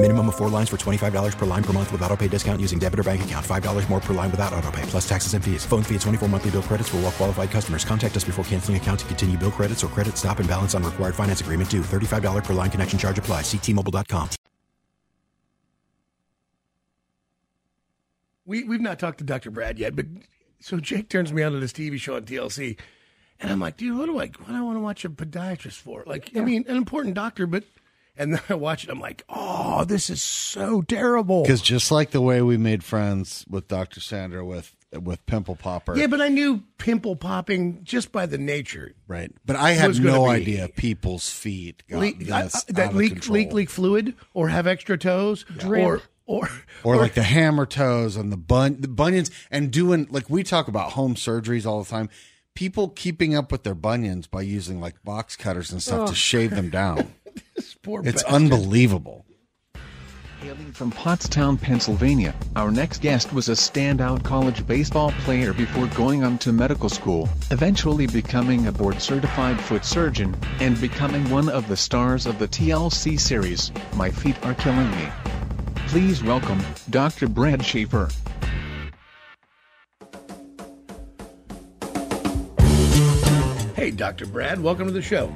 Minimum 0.00 0.28
of 0.28 0.34
four 0.34 0.50
lines 0.50 0.68
for 0.68 0.76
$25 0.76 1.38
per 1.38 1.46
line 1.46 1.62
per 1.62 1.72
month 1.72 1.90
with 1.90 2.02
auto 2.02 2.16
pay 2.16 2.28
discount 2.28 2.60
using 2.60 2.78
debit 2.78 3.00
or 3.00 3.04
bank 3.04 3.24
account. 3.24 3.46
$5 3.46 3.88
more 3.88 4.00
per 4.00 4.12
line 4.12 4.30
without 4.30 4.52
auto 4.52 4.70
pay, 4.70 4.82
plus 4.82 5.08
taxes 5.08 5.34
and 5.34 5.42
fees. 5.42 5.64
Phone 5.64 5.84
fee 5.84 5.94
at 5.94 6.00
24 6.00 6.28
monthly 6.28 6.50
bill 6.50 6.62
credits 6.62 6.88
for 6.88 6.96
all 6.96 7.04
well 7.04 7.12
qualified 7.12 7.50
customers. 7.50 7.84
Contact 7.84 8.16
us 8.16 8.24
before 8.24 8.44
canceling 8.44 8.76
account 8.76 9.00
to 9.00 9.06
continue 9.06 9.38
bill 9.38 9.52
credits 9.52 9.84
or 9.84 9.86
credit 9.86 10.18
stop 10.18 10.40
and 10.40 10.48
balance 10.48 10.74
on 10.74 10.82
required 10.82 11.14
finance 11.14 11.40
agreement 11.40 11.70
due. 11.70 11.80
$35 11.80 12.44
per 12.44 12.52
line 12.52 12.70
connection 12.70 12.98
charge 12.98 13.18
apply. 13.18 13.42
Ctmobile.com. 13.42 14.30
We 18.46 18.64
we've 18.64 18.80
not 18.80 18.98
talked 18.98 19.18
to 19.18 19.24
Dr. 19.24 19.50
Brad 19.50 19.78
yet, 19.78 19.96
but 19.96 20.06
so 20.60 20.78
Jake 20.80 21.08
turns 21.08 21.32
me 21.32 21.42
on 21.42 21.52
to 21.52 21.60
this 21.60 21.72
TV 21.72 21.98
show 21.98 22.16
on 22.16 22.24
TLC, 22.24 22.78
and 23.40 23.50
I'm 23.50 23.60
like, 23.60 23.78
dude, 23.78 23.96
what 23.96 24.06
do 24.06 24.18
I 24.18 24.26
what 24.26 24.48
do 24.48 24.54
I 24.54 24.60
want 24.60 24.76
to 24.76 24.80
watch 24.80 25.04
a 25.06 25.08
podiatrist 25.08 25.80
for? 25.80 26.02
Like, 26.04 26.30
I 26.36 26.40
mean, 26.40 26.66
an 26.68 26.76
important 26.76 27.14
doctor, 27.14 27.46
but 27.46 27.64
and 28.16 28.34
then 28.34 28.40
I 28.48 28.54
watch 28.54 28.84
it, 28.84 28.90
I'm 28.90 29.00
like, 29.00 29.24
oh, 29.28 29.84
this 29.84 30.10
is 30.10 30.22
so 30.22 30.82
terrible. 30.82 31.42
Because 31.42 31.60
just 31.62 31.90
like 31.90 32.10
the 32.10 32.20
way 32.20 32.40
we 32.42 32.56
made 32.56 32.84
friends 32.84 33.44
with 33.48 33.68
Dr. 33.68 34.00
Sandra 34.00 34.44
with 34.44 34.74
with 34.92 35.26
Pimple 35.26 35.56
Popper, 35.56 35.96
Yeah, 35.96 36.06
but 36.06 36.20
I 36.20 36.28
knew 36.28 36.62
pimple 36.78 37.16
popping 37.16 37.80
just 37.82 38.12
by 38.12 38.26
the 38.26 38.38
nature. 38.38 38.94
right? 39.08 39.32
But 39.44 39.56
I 39.56 39.72
had 39.72 39.98
no 40.00 40.26
idea 40.28 40.68
people's 40.68 41.28
feet 41.30 41.82
got 41.90 41.98
Leak, 42.00 42.30
I- 42.30 42.42
this 42.44 42.54
uh, 42.54 42.58
I- 42.68 42.70
out 42.70 42.76
that 42.76 42.90
of 42.90 42.94
leak 42.96 43.12
control. 43.14 43.34
leak 43.34 43.52
leak 43.52 43.70
fluid 43.70 44.14
or 44.34 44.50
have 44.50 44.68
extra 44.68 44.96
toes 44.96 45.44
or 45.66 46.00
or 46.26 46.48
or 46.84 46.96
like 46.96 47.14
the 47.14 47.24
hammer 47.24 47.66
toes 47.66 48.14
and 48.16 48.30
the 48.30 48.36
bun 48.36 48.76
the 48.80 48.86
bunions 48.88 49.32
and 49.50 49.72
doing 49.72 50.06
like 50.10 50.30
we 50.30 50.44
talk 50.44 50.68
about 50.68 50.92
home 50.92 51.16
surgeries 51.16 51.66
all 51.66 51.82
the 51.82 51.90
time. 51.90 52.08
People 52.54 52.88
keeping 52.90 53.34
up 53.34 53.50
with 53.50 53.64
their 53.64 53.74
bunions 53.74 54.28
by 54.28 54.42
using 54.42 54.80
like 54.80 55.02
box 55.02 55.34
cutters 55.34 55.72
and 55.72 55.82
stuff 55.82 56.02
Oh. 56.02 56.06
to 56.06 56.14
shave 56.14 56.50
them 56.52 56.70
down. 56.70 57.12
this 57.56 57.74
poor 57.74 58.00
it's 58.04 58.22
bastard. 58.22 58.34
unbelievable. 58.34 59.24
Hailing 60.40 60.72
from 60.72 60.92
Pottstown, 60.92 61.58
Pennsylvania, 61.58 62.34
our 62.54 62.70
next 62.70 63.00
guest 63.00 63.32
was 63.32 63.48
a 63.48 63.52
standout 63.52 64.22
college 64.24 64.66
baseball 64.66 65.10
player 65.20 65.54
before 65.54 65.86
going 65.88 66.22
on 66.22 66.36
to 66.38 66.52
medical 66.52 66.90
school, 66.90 67.30
eventually 67.50 68.06
becoming 68.06 68.66
a 68.66 68.72
board 68.72 69.00
certified 69.00 69.58
foot 69.58 69.86
surgeon, 69.86 70.36
and 70.60 70.78
becoming 70.82 71.28
one 71.30 71.48
of 71.48 71.66
the 71.66 71.76
stars 71.76 72.26
of 72.26 72.38
the 72.38 72.46
TLC 72.46 73.18
series, 73.18 73.72
My 73.96 74.10
Feet 74.10 74.36
Are 74.44 74.52
Killing 74.52 74.90
Me. 74.90 75.08
Please 75.86 76.22
welcome 76.22 76.62
Dr. 76.90 77.26
Brad 77.26 77.64
Schaeffer. 77.64 78.10
Hey, 83.74 83.90
Dr. 83.90 84.26
Brad, 84.26 84.60
welcome 84.60 84.86
to 84.86 84.92
the 84.92 85.02
show. 85.02 85.32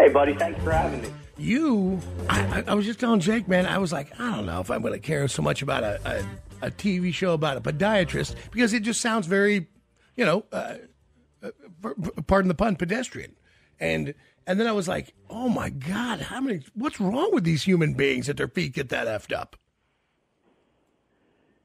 Hey, 0.00 0.08
buddy, 0.08 0.32
thanks 0.32 0.58
for 0.64 0.72
having 0.72 1.02
me. 1.02 1.10
You, 1.36 2.00
I, 2.30 2.64
I- 2.68 2.74
was 2.74 2.86
just 2.86 2.98
telling 2.98 3.20
Jake, 3.20 3.48
man, 3.48 3.66
I 3.66 3.76
was 3.76 3.92
like, 3.92 4.18
I 4.18 4.34
don't 4.34 4.46
know 4.46 4.58
if 4.60 4.70
I'm 4.70 4.80
going 4.80 4.94
to 4.94 4.98
care 4.98 5.28
so 5.28 5.42
much 5.42 5.60
about 5.60 5.84
a, 5.84 6.00
a, 6.62 6.68
a 6.68 6.70
TV 6.70 7.12
show 7.12 7.34
about 7.34 7.58
a 7.58 7.60
podiatrist 7.60 8.34
because 8.50 8.72
it 8.72 8.80
just 8.82 9.02
sounds 9.02 9.26
very, 9.26 9.68
you 10.16 10.24
know, 10.24 10.46
uh, 10.52 10.76
uh, 11.42 11.50
pardon 12.26 12.48
the 12.48 12.54
pun, 12.54 12.76
pedestrian. 12.76 13.36
And 13.78 14.14
and 14.46 14.58
then 14.58 14.66
I 14.66 14.72
was 14.72 14.88
like, 14.88 15.12
oh 15.28 15.50
my 15.50 15.68
God, 15.68 16.22
how 16.22 16.40
many? 16.40 16.62
What's 16.74 16.98
wrong 16.98 17.28
with 17.34 17.44
these 17.44 17.64
human 17.64 17.92
beings 17.92 18.26
that 18.28 18.38
their 18.38 18.48
feet 18.48 18.72
get 18.72 18.88
that 18.88 19.06
effed 19.06 19.36
up? 19.36 19.54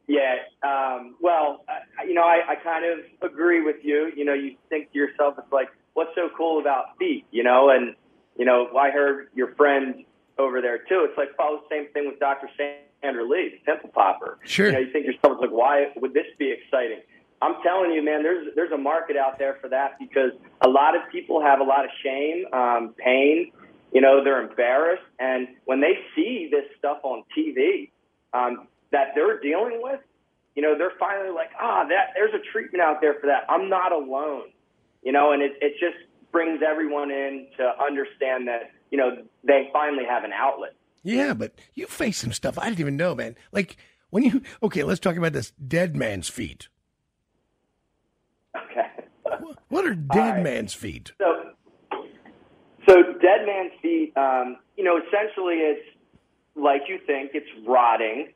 Yeah, 0.07 0.35
um, 0.61 1.15
well, 1.21 1.63
I, 1.69 2.03
you 2.03 2.13
know, 2.13 2.23
I, 2.23 2.41
I 2.49 2.55
kind 2.55 2.83
of 2.85 3.31
agree 3.31 3.61
with 3.63 3.77
you. 3.81 4.11
You 4.13 4.25
know, 4.25 4.33
you 4.33 4.57
think 4.67 4.91
to 4.91 4.97
yourself, 4.97 5.35
it's 5.37 5.51
like, 5.53 5.69
what's 5.93 6.11
so 6.15 6.29
cool 6.37 6.59
about 6.59 6.97
feet, 6.99 7.25
you 7.31 7.41
know? 7.43 7.69
And, 7.69 7.95
you 8.37 8.45
know, 8.45 8.67
I 8.77 8.91
heard 8.91 9.27
your 9.35 9.55
friend 9.55 10.03
over 10.37 10.61
there 10.61 10.79
too. 10.79 11.07
It's 11.09 11.17
like, 11.17 11.35
follow 11.37 11.61
the 11.69 11.75
same 11.75 11.91
thing 11.93 12.07
with 12.07 12.19
Dr. 12.19 12.49
Sandra 12.57 13.27
Lee, 13.27 13.59
the 13.59 13.71
pimple 13.71 13.89
popper. 13.89 14.37
Sure. 14.43 14.67
You 14.67 14.71
know, 14.73 14.79
you 14.79 14.91
think 14.91 15.05
yourself, 15.05 15.37
like, 15.39 15.51
why 15.51 15.87
would 15.95 16.13
this 16.13 16.27
be 16.37 16.51
exciting? 16.51 17.01
I'm 17.41 17.55
telling 17.63 17.91
you, 17.91 18.03
man, 18.03 18.23
there's 18.23 18.47
there's 18.55 18.71
a 18.71 18.77
market 18.77 19.17
out 19.17 19.37
there 19.37 19.57
for 19.61 19.69
that 19.69 19.99
because 19.99 20.31
a 20.61 20.69
lot 20.69 20.95
of 20.95 21.01
people 21.11 21.41
have 21.41 21.59
a 21.59 21.63
lot 21.63 21.85
of 21.85 21.91
shame, 22.01 22.45
um, 22.53 22.95
pain. 22.97 23.51
You 23.93 24.01
know, 24.01 24.23
they're 24.23 24.41
embarrassed, 24.41 25.03
and 25.19 25.47
when 25.65 25.79
they 25.79 25.99
see 26.15 26.49
this 26.51 26.65
stuff 26.77 26.99
on 27.03 27.23
TV 27.37 27.91
um, 28.33 28.67
that 28.91 29.09
they're 29.15 29.39
dealing 29.39 29.79
with, 29.81 29.99
you 30.55 30.61
know, 30.61 30.77
they're 30.77 30.93
finally 30.99 31.29
like, 31.29 31.49
ah, 31.59 31.85
that 31.87 32.11
there's 32.15 32.33
a 32.33 32.43
treatment 32.51 32.81
out 32.81 32.99
there 32.99 33.15
for 33.19 33.27
that. 33.27 33.45
I'm 33.49 33.69
not 33.69 33.91
alone. 33.91 34.49
You 35.03 35.11
know, 35.11 35.31
and 35.33 35.41
it 35.41 35.53
it 35.61 35.73
just 35.79 35.97
brings 36.35 36.59
everyone 36.61 37.11
in 37.11 37.47
to 37.55 37.71
understand 37.81 38.45
that 38.45 38.69
you 38.91 38.97
know 38.97 39.23
they 39.45 39.69
finally 39.71 40.03
have 40.03 40.25
an 40.25 40.33
outlet. 40.33 40.73
Yeah, 41.01 41.33
but 41.33 41.53
you 41.75 41.87
face 41.87 42.17
some 42.17 42.33
stuff 42.33 42.59
I 42.59 42.65
didn't 42.65 42.81
even 42.81 42.97
know, 42.97 43.15
man. 43.15 43.37
Like 43.53 43.77
when 44.09 44.23
you 44.23 44.41
okay, 44.61 44.83
let's 44.83 44.99
talk 44.99 45.15
about 45.15 45.31
this 45.31 45.51
dead 45.51 45.95
man's 45.95 46.27
feet. 46.27 46.67
Okay. 48.53 48.87
What 49.69 49.85
are 49.85 49.95
dead 49.95 50.43
man's 50.43 50.73
feet? 50.73 51.13
So, 51.19 51.51
so 52.87 52.95
dead 53.21 53.45
man's 53.45 53.71
feet, 53.81 54.11
um, 54.17 54.57
you 54.75 54.83
know, 54.83 54.97
essentially 54.97 55.55
it's 55.55 55.87
like 56.55 56.83
you 56.89 56.99
think 57.07 57.31
it's 57.33 57.49
rotting, 57.65 58.33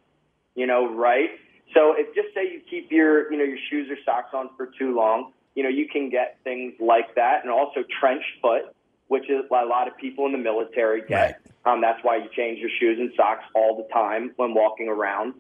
you 0.56 0.68
know, 0.68 0.94
right? 0.94 1.30
So 1.74 1.94
if 1.98 2.16
just 2.16 2.34
say 2.34 2.44
you 2.52 2.62
keep 2.70 2.92
your, 2.92 3.32
you 3.32 3.38
know, 3.38 3.44
your 3.44 3.60
shoes 3.70 3.90
or 3.90 3.98
socks 4.06 4.30
on 4.34 4.50
for 4.58 4.70
too 4.80 4.96
long, 4.96 5.34
you 5.56 5.64
know, 5.64 5.70
you 5.70 5.88
can 5.88 6.10
get 6.10 6.38
things 6.44 6.74
like 6.80 7.16
that, 7.16 7.42
and 7.44 7.52
also 7.52 7.82
trench 8.00 8.24
foot, 8.42 8.74
which 9.08 9.30
is 9.30 9.44
what 9.50 9.64
a 9.64 9.68
lot 9.68 9.88
of 9.88 9.98
people 9.98 10.26
in 10.26 10.32
the 10.32 10.38
military 10.38 11.02
get. 11.08 11.42
Um, 11.66 11.82
that's 11.82 12.00
why 12.04 12.18
you 12.18 12.30
change 12.36 12.60
your 12.60 12.70
shoes 12.80 12.98
and 13.00 13.12
socks 13.18 13.44
all 13.56 13.76
the 13.76 13.92
time 13.94 14.32
when 14.38 14.54
walking 14.54 14.88
around. 14.88 15.34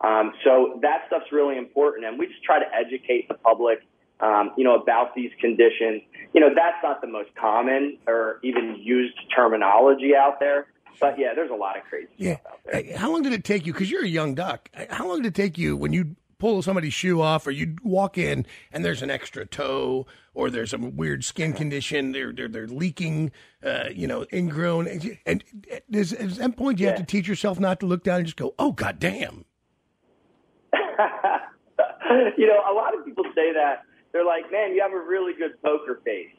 Um, 0.00 0.32
so 0.44 0.78
that 0.82 1.02
stuff's 1.08 1.30
really 1.32 1.58
important, 1.58 2.06
and 2.06 2.18
we 2.18 2.26
just 2.28 2.42
try 2.44 2.58
to 2.60 2.66
educate 2.74 3.26
the 3.28 3.34
public, 3.34 3.80
um, 4.20 4.52
you 4.56 4.64
know, 4.64 4.76
about 4.76 5.14
these 5.14 5.30
conditions. 5.40 6.02
You 6.32 6.40
know, 6.40 6.50
that's 6.54 6.76
not 6.82 7.00
the 7.00 7.08
most 7.08 7.34
common 7.34 7.98
or 8.06 8.38
even 8.44 8.76
used 8.80 9.18
terminology 9.34 10.14
out 10.14 10.38
there, 10.38 10.68
but 11.00 11.18
yeah, 11.18 11.34
there's 11.34 11.50
a 11.50 11.54
lot 11.54 11.76
of 11.76 11.82
crazy 11.84 12.08
Yeah. 12.16 12.36
stuff 12.40 12.52
out 12.52 12.60
there. 12.72 12.96
How 12.96 13.10
long 13.10 13.22
did 13.22 13.32
it 13.32 13.42
take 13.44 13.66
you? 13.66 13.72
Because 13.72 13.90
you're 13.90 14.04
a 14.04 14.08
young 14.08 14.34
doc. 14.34 14.70
How 14.90 15.08
long 15.08 15.22
did 15.22 15.26
it 15.28 15.34
take 15.34 15.58
you 15.58 15.76
when 15.76 15.92
you 15.92 16.14
pull 16.38 16.62
somebody's 16.62 16.94
shoe 16.94 17.20
off, 17.20 17.46
or 17.46 17.50
you 17.50 17.76
walk 17.82 18.16
in 18.18 18.46
and 18.72 18.84
there's 18.84 19.02
an 19.02 19.10
extra 19.10 19.44
toe, 19.46 20.06
or 20.34 20.50
there's 20.50 20.70
some 20.70 20.96
weird 20.96 21.24
skin 21.24 21.52
condition? 21.52 22.12
They're 22.12 22.32
they're 22.32 22.48
they're 22.48 22.66
leaking, 22.66 23.32
uh, 23.64 23.88
you 23.92 24.06
know, 24.06 24.24
ingrown. 24.32 24.86
And, 24.88 25.18
and 25.26 25.44
there's, 25.88 26.12
at 26.12 26.36
that 26.36 26.56
point, 26.56 26.78
you 26.78 26.86
have 26.86 26.96
to 26.96 27.04
teach 27.04 27.28
yourself 27.28 27.58
not 27.58 27.80
to 27.80 27.86
look 27.86 28.04
down 28.04 28.18
and 28.18 28.26
just 28.26 28.36
go, 28.36 28.54
"Oh, 28.58 28.72
god 28.72 28.98
damn." 28.98 29.44
you 32.36 32.46
know, 32.46 32.62
a 32.70 32.74
lot 32.74 32.96
of 32.96 33.04
people 33.04 33.24
say 33.34 33.52
that 33.52 33.84
they're 34.12 34.24
like, 34.24 34.50
"Man, 34.50 34.74
you 34.74 34.82
have 34.82 34.92
a 34.92 35.00
really 35.00 35.32
good 35.34 35.60
poker 35.62 36.00
face," 36.04 36.30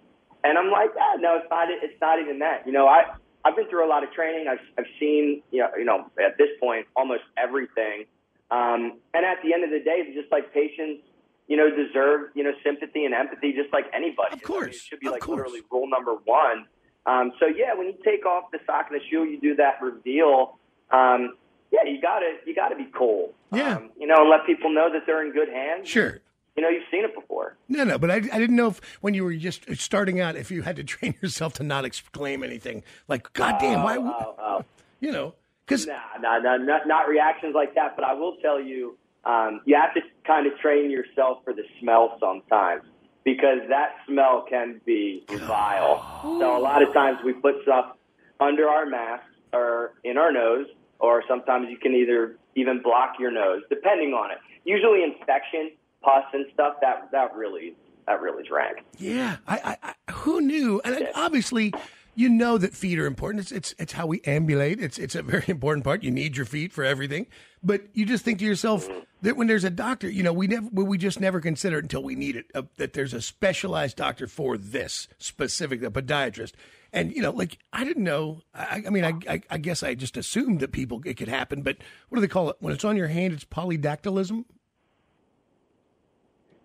and 0.44 0.58
I'm 0.58 0.72
like, 0.72 0.92
ah, 1.00 1.18
"No, 1.20 1.38
it's 1.38 1.50
not. 1.50 1.68
It's 1.70 2.02
not 2.02 2.20
even 2.20 2.40
that." 2.40 2.66
You 2.66 2.74
know, 2.74 2.88
I 2.88 3.04
I've 3.46 3.56
been 3.56 3.68
through 3.70 3.86
a 3.86 3.90
lot 3.90 4.04
of 4.04 4.12
training. 4.12 4.48
I've 4.48 4.60
I've 4.78 4.90
seen 5.00 5.42
you 5.52 5.62
know 5.62 5.70
you 5.78 5.86
know 5.86 6.10
at 6.24 6.38
this 6.38 6.50
point 6.60 6.88
almost 6.96 7.24
everything. 7.38 8.06
Um, 8.52 9.00
and 9.14 9.26
at 9.26 9.38
the 9.44 9.54
end 9.54 9.64
of 9.64 9.70
the 9.70 9.80
day, 9.80 10.02
just 10.14 10.32
like 10.32 10.54
patients, 10.54 11.04
you 11.48 11.58
know, 11.58 11.70
deserve 11.70 12.30
you 12.36 12.44
know 12.44 12.52
sympathy 12.64 13.06
and 13.06 13.14
empathy, 13.14 13.54
just 13.54 13.72
like 13.74 13.86
anybody. 13.94 14.34
Of 14.34 14.44
course, 14.44 14.76
it 14.76 14.82
should 14.82 15.00
be 15.00 15.10
like 15.10 15.28
literally 15.28 15.62
rule 15.72 15.88
number 15.90 16.16
one. 16.26 16.66
Um, 17.06 17.32
so 17.40 17.48
yeah, 17.48 17.74
when 17.76 17.88
you 17.88 17.96
take 18.04 18.26
off 18.26 18.52
the 18.52 18.60
sock 18.66 18.88
and 18.92 19.00
the 19.00 19.04
shoe, 19.10 19.24
you 19.24 19.40
do 19.40 19.56
that 19.56 19.82
reveal. 19.82 20.58
Um, 20.92 21.36
yeah, 21.72 21.84
you 21.90 22.02
gotta 22.02 22.38
you 22.46 22.56
gotta 22.56 22.76
be 22.76 22.88
cool. 22.94 23.34
Yeah. 23.52 23.78
Um, 23.78 23.92
you 24.00 24.08
know, 24.08 24.22
and 24.22 24.30
let 24.30 24.46
people 24.46 24.74
know 24.74 24.92
that 24.92 25.04
they're 25.06 25.26
in 25.26 25.32
good 25.32 25.50
hands. 25.50 25.88
Sure. 25.88 26.20
You 26.56 26.64
know, 26.64 26.70
you've 26.70 26.84
seen 26.92 27.06
it 27.06 27.16
before. 27.16 27.56
No, 27.70 27.84
no, 27.86 27.98
but 27.98 28.12
I, 28.12 28.16
I 28.16 28.20
didn't 28.38 28.56
know 28.56 28.68
if 28.68 28.82
when 29.02 29.14
you 29.14 29.24
were 29.24 29.34
just 29.36 29.64
starting 29.78 30.20
out, 30.20 30.36
if 30.36 30.52
you 30.52 30.64
had 30.64 30.76
to 30.76 30.84
train 30.96 31.16
yourself 31.22 31.54
to 31.54 31.64
not 31.64 31.86
exclaim 31.86 32.44
anything 32.44 32.84
like 33.08 33.32
"God 33.34 33.58
damn!" 33.60 33.84
Why? 33.84 33.98
Oh, 33.98 34.14
oh, 34.20 34.36
oh. 34.40 34.66
You 35.02 35.14
know, 35.14 35.34
because 35.70 35.86
nah, 35.86 36.00
nah, 36.20 36.40
nah, 36.40 36.58
not, 36.58 36.88
not 36.88 37.08
reactions 37.08 37.54
like 37.54 37.76
that. 37.76 37.96
But 37.96 38.06
I 38.06 38.14
will 38.14 38.38
tell 38.42 38.60
you, 38.60 38.98
um, 39.24 39.62
you 39.66 39.76
have 39.76 39.94
to 39.94 40.02
kind 40.26 40.48
of 40.48 40.58
train 40.60 40.90
yourself 40.90 41.44
for 41.44 41.54
the 41.54 41.64
smell 41.80 42.18
sometimes 42.20 42.84
because 43.24 43.60
that 43.70 43.96
smell 44.08 44.46
can 44.50 44.82
be 44.86 45.24
vile. 45.30 46.20
So 46.24 46.58
a 46.58 46.60
lot 46.60 46.82
of 46.82 46.94
times 46.94 47.20
we 47.24 47.34
put 47.34 47.62
stuff 47.64 47.96
under 48.40 48.68
our 48.68 48.86
mask 48.86 49.24
or 49.54 49.94
in 50.04 50.18
our 50.18 50.32
nose, 50.32 50.68
or 51.00 51.24
sometimes 51.28 51.68
you 51.70 51.78
can 51.78 51.94
either 51.94 52.38
even 52.56 52.82
block 52.82 53.16
your 53.20 53.32
nose, 53.32 53.62
depending 53.70 54.14
on 54.14 54.32
it. 54.32 54.38
Usually 54.66 55.04
infection, 55.04 55.72
pus, 56.02 56.24
and 56.34 56.46
stuff 56.54 56.76
that 56.82 57.10
that 57.12 57.36
really 57.36 57.76
that 58.08 58.22
really 58.22 58.44
is 58.44 58.50
rank. 58.50 58.80
Yeah, 58.98 59.38
I, 59.48 59.78
I, 59.84 59.94
I 60.08 60.12
who 60.12 60.42
knew? 60.42 60.82
And 60.84 61.08
obviously, 61.16 61.74
you 62.16 62.30
know 62.30 62.58
that 62.58 62.74
feet 62.74 63.00
are 63.00 63.06
important. 63.06 63.42
It's, 63.44 63.52
it's 63.52 63.76
it's 63.78 63.94
how 63.94 64.06
we 64.06 64.22
ambulate. 64.26 64.80
It's 64.80 64.98
it's 64.98 65.16
a 65.16 65.22
very 65.22 65.46
important 65.48 65.84
part. 65.84 66.04
You 66.04 66.12
need 66.12 66.38
your 66.38 66.46
feet 66.46 66.74
for 66.74 66.84
everything. 66.84 67.28
But 67.64 67.84
you 67.94 68.06
just 68.06 68.24
think 68.24 68.40
to 68.40 68.46
yourself 68.46 68.88
that 69.22 69.36
when 69.36 69.48
there's 69.48 69.64
a 69.64 69.70
doctor, 69.70 70.10
you 70.10 70.24
know, 70.24 70.34
we 70.34 70.48
never 70.48 70.68
we 70.72 70.98
just 70.98 71.20
never 71.20 71.40
consider 71.40 71.80
it 71.80 71.84
until 71.84 72.04
we 72.04 72.16
need 72.16 72.36
it. 72.36 72.46
Uh, 72.56 72.64
that 72.78 72.94
there's 72.94 73.14
a 73.14 73.22
specialized 73.22 73.98
doctor 73.98 74.28
for 74.28 74.58
this 74.58 75.08
specific, 75.18 75.84
a 75.84 75.92
podiatrist. 75.92 76.54
And 76.92 77.16
you 77.16 77.22
know, 77.22 77.32
like 77.32 77.58
I 77.74 77.84
didn't 77.84 78.04
know. 78.04 78.42
I, 78.54 78.84
I 78.86 78.90
mean, 78.90 79.06
I, 79.06 79.14
I 79.30 79.42
I 79.50 79.58
guess 79.58 79.84
I 79.84 79.94
just 79.94 80.18
assumed 80.18 80.60
that 80.62 80.72
people 80.72 81.02
it 81.06 81.16
could 81.16 81.28
happen. 81.28 81.62
But 81.62 81.78
what 82.10 82.18
do 82.18 82.22
they 82.22 82.28
call 82.28 82.50
it 82.50 82.58
when 82.60 82.74
it's 82.74 82.86
on 82.86 82.98
your 82.98 83.08
hand? 83.08 83.34
It's 83.34 83.46
polydactylism. 83.46 84.46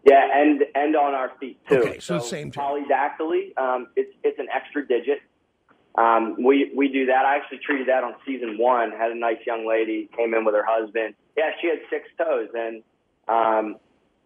Yeah, 0.05 0.23
and 0.35 0.63
and 0.75 0.97
on 0.97 1.15
our 1.15 1.33
feet 1.41 1.59
too. 1.69 1.79
Okay, 1.79 1.99
so 1.99 2.19
same 2.19 2.51
thing. 2.51 2.63
polydactyly. 2.63 3.57
Um, 3.59 3.89
it's 3.97 4.13
it's 4.23 4.39
an 4.39 4.49
extra 4.55 4.87
digit. 4.87 5.21
Um, 5.97 6.37
we 6.43 6.73
we 6.75 6.89
do 6.89 7.07
that. 7.07 7.25
I 7.25 7.37
actually 7.37 7.59
treated 7.59 7.89
that 7.89 8.03
on 8.03 8.15
season 8.27 8.59
one. 8.59 8.91
Had 8.91 9.13
a 9.13 9.15
nice 9.15 9.39
young 9.47 9.67
lady 9.67 10.09
came 10.17 10.35
in 10.35 10.45
with 10.45 10.55
her 10.55 10.65
husband. 10.67 11.15
Yeah, 11.37 11.51
she 11.61 11.69
had 11.69 11.79
six 11.89 12.09
toes, 12.19 12.49
and 12.55 12.83
um, 13.29 13.77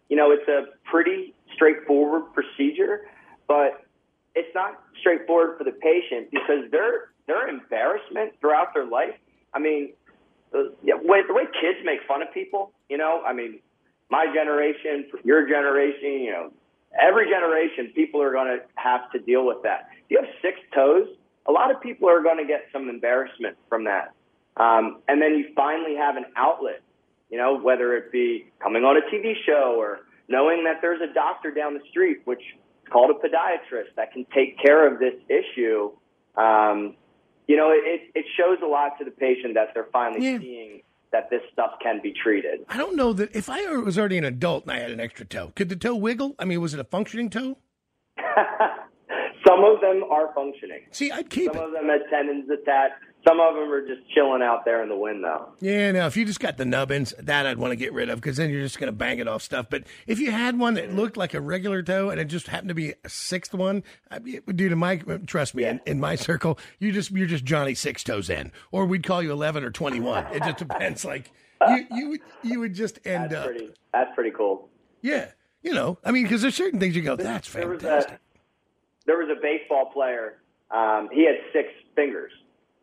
you 0.09 0.17
know 0.17 0.31
it's 0.31 0.47
a 0.47 0.65
pretty 0.89 1.33
straightforward 1.53 2.33
procedure, 2.33 3.01
but 3.47 3.85
it's 4.35 4.53
not 4.55 4.81
straightforward 4.99 5.57
for 5.57 5.63
the 5.63 5.71
patient 5.71 6.31
because 6.31 6.69
their 6.71 7.11
their 7.27 7.47
embarrassment 7.47 8.33
throughout 8.41 8.73
their 8.73 8.85
life. 8.85 9.13
I 9.53 9.59
mean, 9.59 9.93
the, 10.51 10.73
yeah, 10.83 10.95
way, 10.95 11.21
the 11.27 11.33
way 11.33 11.43
kids 11.61 11.79
make 11.85 11.99
fun 12.07 12.21
of 12.21 12.33
people. 12.33 12.71
You 12.89 12.97
know, 12.97 13.21
I 13.25 13.33
mean, 13.33 13.59
my 14.09 14.25
generation, 14.33 15.05
your 15.23 15.47
generation, 15.47 16.21
you 16.21 16.31
know, 16.31 16.51
every 16.99 17.29
generation, 17.29 17.91
people 17.93 18.21
are 18.21 18.31
going 18.31 18.47
to 18.47 18.65
have 18.75 19.11
to 19.11 19.19
deal 19.19 19.45
with 19.45 19.61
that. 19.63 19.89
You 20.09 20.17
have 20.21 20.29
six 20.41 20.57
toes, 20.73 21.07
a 21.49 21.51
lot 21.51 21.71
of 21.71 21.81
people 21.81 22.07
are 22.07 22.21
going 22.21 22.37
to 22.37 22.45
get 22.45 22.65
some 22.71 22.87
embarrassment 22.89 23.57
from 23.67 23.85
that. 23.85 24.13
Um, 24.57 25.01
and 25.07 25.21
then 25.21 25.33
you 25.33 25.47
finally 25.55 25.95
have 25.95 26.15
an 26.15 26.25
outlet, 26.35 26.81
you 27.29 27.37
know, 27.37 27.57
whether 27.57 27.95
it 27.95 28.11
be 28.11 28.45
coming 28.61 28.83
on 28.83 28.97
a 28.97 29.01
TV 29.13 29.33
show 29.45 29.75
or 29.77 30.01
knowing 30.27 30.63
that 30.65 30.77
there's 30.81 31.01
a 31.01 31.11
doctor 31.11 31.51
down 31.51 31.73
the 31.73 31.81
street, 31.89 32.19
which 32.25 32.39
is 32.39 32.91
called 32.91 33.09
a 33.09 33.13
podiatrist, 33.13 33.95
that 33.95 34.13
can 34.13 34.25
take 34.33 34.61
care 34.61 34.91
of 34.91 34.99
this 34.99 35.15
issue. 35.27 35.91
Um, 36.35 36.95
you 37.47 37.57
know, 37.57 37.71
it, 37.71 38.11
it 38.13 38.25
shows 38.37 38.59
a 38.63 38.67
lot 38.67 38.99
to 38.99 39.05
the 39.05 39.11
patient 39.11 39.55
that 39.55 39.69
they're 39.73 39.87
finally 39.91 40.37
seeing 40.37 40.81
that 41.11 41.31
this 41.31 41.41
stuff 41.51 41.71
can 41.81 41.99
be 42.03 42.13
treated. 42.13 42.59
I 42.69 42.77
don't 42.77 42.95
know 42.95 43.13
that 43.13 43.35
if 43.35 43.49
I 43.49 43.65
was 43.77 43.97
already 43.97 44.19
an 44.19 44.23
adult 44.23 44.65
and 44.65 44.73
I 44.73 44.79
had 44.79 44.91
an 44.91 44.99
extra 44.99 45.25
toe, 45.25 45.51
could 45.55 45.69
the 45.69 45.75
toe 45.75 45.95
wiggle? 45.95 46.35
I 46.37 46.45
mean, 46.45 46.61
was 46.61 46.75
it 46.75 46.79
a 46.79 46.83
functioning 46.83 47.31
toe? 47.31 47.57
Some 49.47 49.63
of 49.63 49.79
them 49.81 50.03
are 50.09 50.33
functioning. 50.33 50.81
See, 50.91 51.11
I'd 51.11 51.29
keep 51.29 51.53
Some 51.53 51.63
of 51.63 51.71
them 51.71 51.87
have 51.87 52.01
tendons 52.09 52.49
attached. 52.49 52.95
Some 53.27 53.39
of 53.41 53.53
them 53.55 53.69
are 53.69 53.85
just 53.85 54.01
chilling 54.13 54.41
out 54.41 54.63
there 54.63 54.81
in 54.81 54.87
the 54.87 54.95
wind, 54.95 55.23
though. 55.23 55.49
Yeah, 55.59 55.91
now 55.91 56.07
if 56.07 56.15
you 56.15 56.23
just 56.23 56.39
got 56.39 56.55
the 56.57 56.63
nubbins, 56.65 57.13
that 57.19 57.45
I'd 57.45 57.57
want 57.57 57.71
to 57.71 57.75
get 57.75 57.91
rid 57.91 58.09
of 58.09 58.21
because 58.21 58.37
then 58.37 58.49
you're 58.49 58.61
just 58.61 58.79
going 58.79 58.87
to 58.87 58.95
bang 58.95 59.19
it 59.19 59.27
off 59.27 59.41
stuff. 59.41 59.67
But 59.69 59.83
if 60.07 60.19
you 60.19 60.31
had 60.31 60.57
one 60.57 60.75
that 60.75 60.93
looked 60.93 61.17
like 61.17 61.33
a 61.33 61.41
regular 61.41 61.83
toe 61.83 62.09
and 62.09 62.19
it 62.19 62.25
just 62.25 62.47
happened 62.47 62.69
to 62.69 62.75
be 62.75 62.93
a 63.03 63.09
sixth 63.09 63.53
one, 63.53 63.83
I 64.09 64.19
dude, 64.19 64.71
in 64.71 64.77
my 64.77 64.97
trust 65.25 65.53
me, 65.53 65.65
in, 65.65 65.81
in 65.85 65.99
my 65.99 66.15
circle, 66.15 66.57
you 66.79 66.91
just 66.93 67.11
you're 67.11 67.27
just 67.27 67.43
Johnny 67.43 67.75
Six 67.75 68.03
Toes 68.05 68.29
in, 68.29 68.53
or 68.71 68.85
we'd 68.85 69.03
call 69.03 69.21
you 69.21 69.31
eleven 69.33 69.63
or 69.65 69.71
twenty 69.71 69.99
one. 69.99 70.25
It 70.27 70.43
just 70.43 70.57
depends. 70.57 71.03
Like 71.03 71.29
you 71.67 71.85
you 71.91 72.09
would 72.09 72.19
you 72.43 72.59
would 72.61 72.73
just 72.73 72.99
end 73.05 73.31
That's 73.31 73.35
up. 73.35 73.45
pretty. 73.47 73.69
That's 73.91 74.15
pretty 74.15 74.31
cool. 74.31 74.69
Yeah, 75.01 75.31
you 75.61 75.73
know, 75.73 75.97
I 76.05 76.11
mean, 76.11 76.23
because 76.23 76.41
there's 76.41 76.55
certain 76.55 76.79
things 76.79 76.95
you 76.95 77.01
go, 77.01 77.17
that's 77.17 77.47
fantastic. 77.49 78.19
There 79.09 79.17
was 79.17 79.29
a 79.35 79.41
baseball 79.41 79.89
player. 79.91 80.37
Um, 80.69 81.09
he 81.11 81.25
had 81.25 81.37
six 81.51 81.69
fingers. 81.95 82.31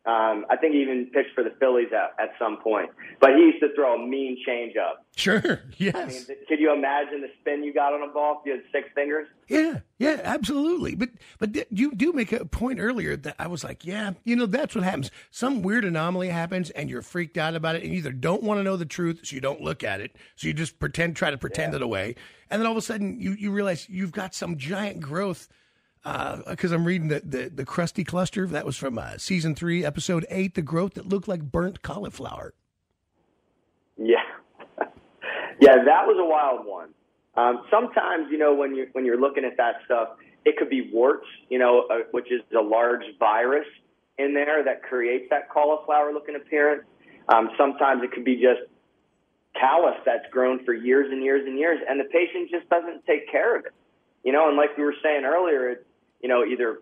Um, 0.05 0.45
I 0.49 0.55
think 0.55 0.73
he 0.73 0.81
even 0.81 1.07
pitched 1.13 1.35
for 1.35 1.43
the 1.43 1.53
Phillies 1.59 1.87
at, 1.93 2.15
at 2.21 2.31
some 2.37 2.57
point. 2.57 2.89
But 3.19 3.31
he 3.35 3.41
used 3.43 3.61
to 3.61 3.73
throw 3.75 3.95
a 3.95 4.07
mean 4.07 4.37
changeup. 4.47 5.03
Sure. 5.15 5.61
Yes. 5.77 5.95
I 5.95 6.05
mean, 6.05 6.39
could 6.47 6.59
you 6.59 6.73
imagine 6.73 7.21
the 7.21 7.29
spin 7.39 7.63
you 7.63 7.71
got 7.71 7.93
on 7.93 8.01
a 8.01 8.11
ball 8.11 8.41
if 8.41 8.45
you 8.47 8.53
had 8.53 8.63
six 8.71 8.89
fingers? 8.95 9.27
Yeah, 9.47 9.79
yeah, 9.99 10.19
absolutely. 10.23 10.95
But 10.95 11.09
but 11.37 11.55
you 11.69 11.93
do 11.93 12.13
make 12.13 12.31
a 12.31 12.45
point 12.45 12.79
earlier 12.79 13.15
that 13.15 13.35
I 13.37 13.47
was 13.47 13.63
like, 13.63 13.85
yeah, 13.85 14.13
you 14.23 14.35
know, 14.35 14.47
that's 14.47 14.73
what 14.73 14.83
happens. 14.83 15.11
Some 15.29 15.61
weird 15.61 15.85
anomaly 15.85 16.29
happens, 16.29 16.71
and 16.71 16.89
you're 16.89 17.03
freaked 17.03 17.37
out 17.37 17.53
about 17.53 17.75
it, 17.75 17.83
and 17.83 17.91
you 17.91 17.99
either 17.99 18.11
don't 18.11 18.41
want 18.41 18.59
to 18.59 18.63
know 18.63 18.75
the 18.75 18.85
truth, 18.85 19.19
so 19.23 19.35
you 19.35 19.41
don't 19.41 19.61
look 19.61 19.83
at 19.83 20.01
it, 20.01 20.15
so 20.35 20.47
you 20.47 20.53
just 20.53 20.79
pretend, 20.79 21.15
try 21.15 21.29
to 21.29 21.37
pretend 21.37 21.75
it 21.75 21.83
away, 21.83 22.15
and 22.49 22.59
then 22.59 22.65
all 22.65 22.73
of 22.73 22.77
a 22.77 22.81
sudden 22.81 23.19
you 23.21 23.33
you 23.33 23.51
realize 23.51 23.87
you've 23.87 24.11
got 24.11 24.33
some 24.33 24.57
giant 24.57 24.99
growth. 24.99 25.47
Because 26.47 26.71
I'm 26.71 26.85
reading 26.85 27.09
the, 27.09 27.21
the 27.23 27.49
the 27.49 27.65
crusty 27.65 28.03
cluster 28.03 28.47
that 28.47 28.65
was 28.65 28.77
from 28.77 28.97
uh, 28.97 29.17
season 29.17 29.55
three, 29.55 29.83
episode 29.83 30.25
eight, 30.29 30.55
the 30.55 30.61
growth 30.61 30.93
that 30.93 31.07
looked 31.07 31.27
like 31.27 31.41
burnt 31.41 31.81
cauliflower. 31.81 32.53
Yeah, 33.97 34.17
yeah, 35.59 35.75
that 35.83 36.05
was 36.05 36.17
a 36.19 36.25
wild 36.25 36.65
one. 36.65 36.89
Um, 37.35 37.63
sometimes, 37.69 38.27
you 38.31 38.37
know, 38.37 38.53
when 38.53 38.75
you 38.75 38.87
when 38.93 39.05
you're 39.05 39.19
looking 39.19 39.45
at 39.45 39.57
that 39.57 39.75
stuff, 39.85 40.09
it 40.45 40.57
could 40.57 40.69
be 40.69 40.89
warts, 40.91 41.27
you 41.49 41.59
know, 41.59 41.85
uh, 41.91 41.99
which 42.11 42.31
is 42.31 42.41
a 42.57 42.61
large 42.61 43.03
virus 43.19 43.67
in 44.17 44.33
there 44.33 44.63
that 44.63 44.81
creates 44.81 45.25
that 45.29 45.49
cauliflower-looking 45.49 46.35
appearance. 46.35 46.83
Um, 47.29 47.49
sometimes 47.57 48.01
it 48.03 48.11
could 48.11 48.25
be 48.25 48.35
just 48.35 48.61
callus 49.59 49.95
that's 50.05 50.25
grown 50.31 50.63
for 50.65 50.73
years 50.73 51.09
and 51.11 51.23
years 51.23 51.45
and 51.45 51.59
years, 51.59 51.79
and 51.87 51.99
the 51.99 52.05
patient 52.05 52.49
just 52.49 52.69
doesn't 52.69 53.05
take 53.05 53.29
care 53.29 53.57
of 53.57 53.65
it. 53.65 53.73
You 54.23 54.31
know, 54.31 54.47
and 54.47 54.57
like 54.57 54.75
we 54.77 54.83
were 54.83 54.95
saying 55.03 55.23
earlier, 55.25 55.69
it's 55.69 55.83
you 56.21 56.29
know 56.29 56.43
either 56.45 56.81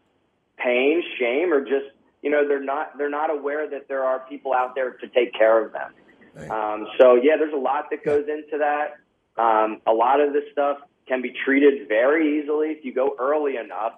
pain, 0.58 1.04
shame, 1.20 1.54
or 1.54 1.62
just 1.62 1.88
you 2.22 2.30
know 2.30 2.48
they're 2.48 2.64
not 2.64 2.98
they're 2.98 3.10
not 3.10 3.30
aware 3.30 3.70
that 3.70 3.88
there 3.88 4.04
are 4.04 4.20
people 4.28 4.54
out 4.54 4.76
there 4.76 4.92
to 4.92 5.08
take 5.10 5.34
care 5.34 5.64
of 5.64 5.74
them. 5.74 6.52
Um, 6.52 6.88
so 7.00 7.16
yeah, 7.16 7.38
there's 7.38 7.54
a 7.54 7.58
lot 7.58 7.86
that 7.92 8.04
goes 8.04 8.26
into 8.28 8.58
that. 8.58 8.96
Um, 9.42 9.82
a 9.86 9.94
lot 9.94 10.20
of 10.22 10.34
this 10.34 10.44
stuff 10.52 10.80
can 11.08 11.22
be 11.22 11.34
treated 11.46 11.88
very 11.88 12.40
easily 12.40 12.70
if 12.70 12.84
you 12.84 12.94
go 12.94 13.16
early 13.20 13.58
enough. 13.58 13.94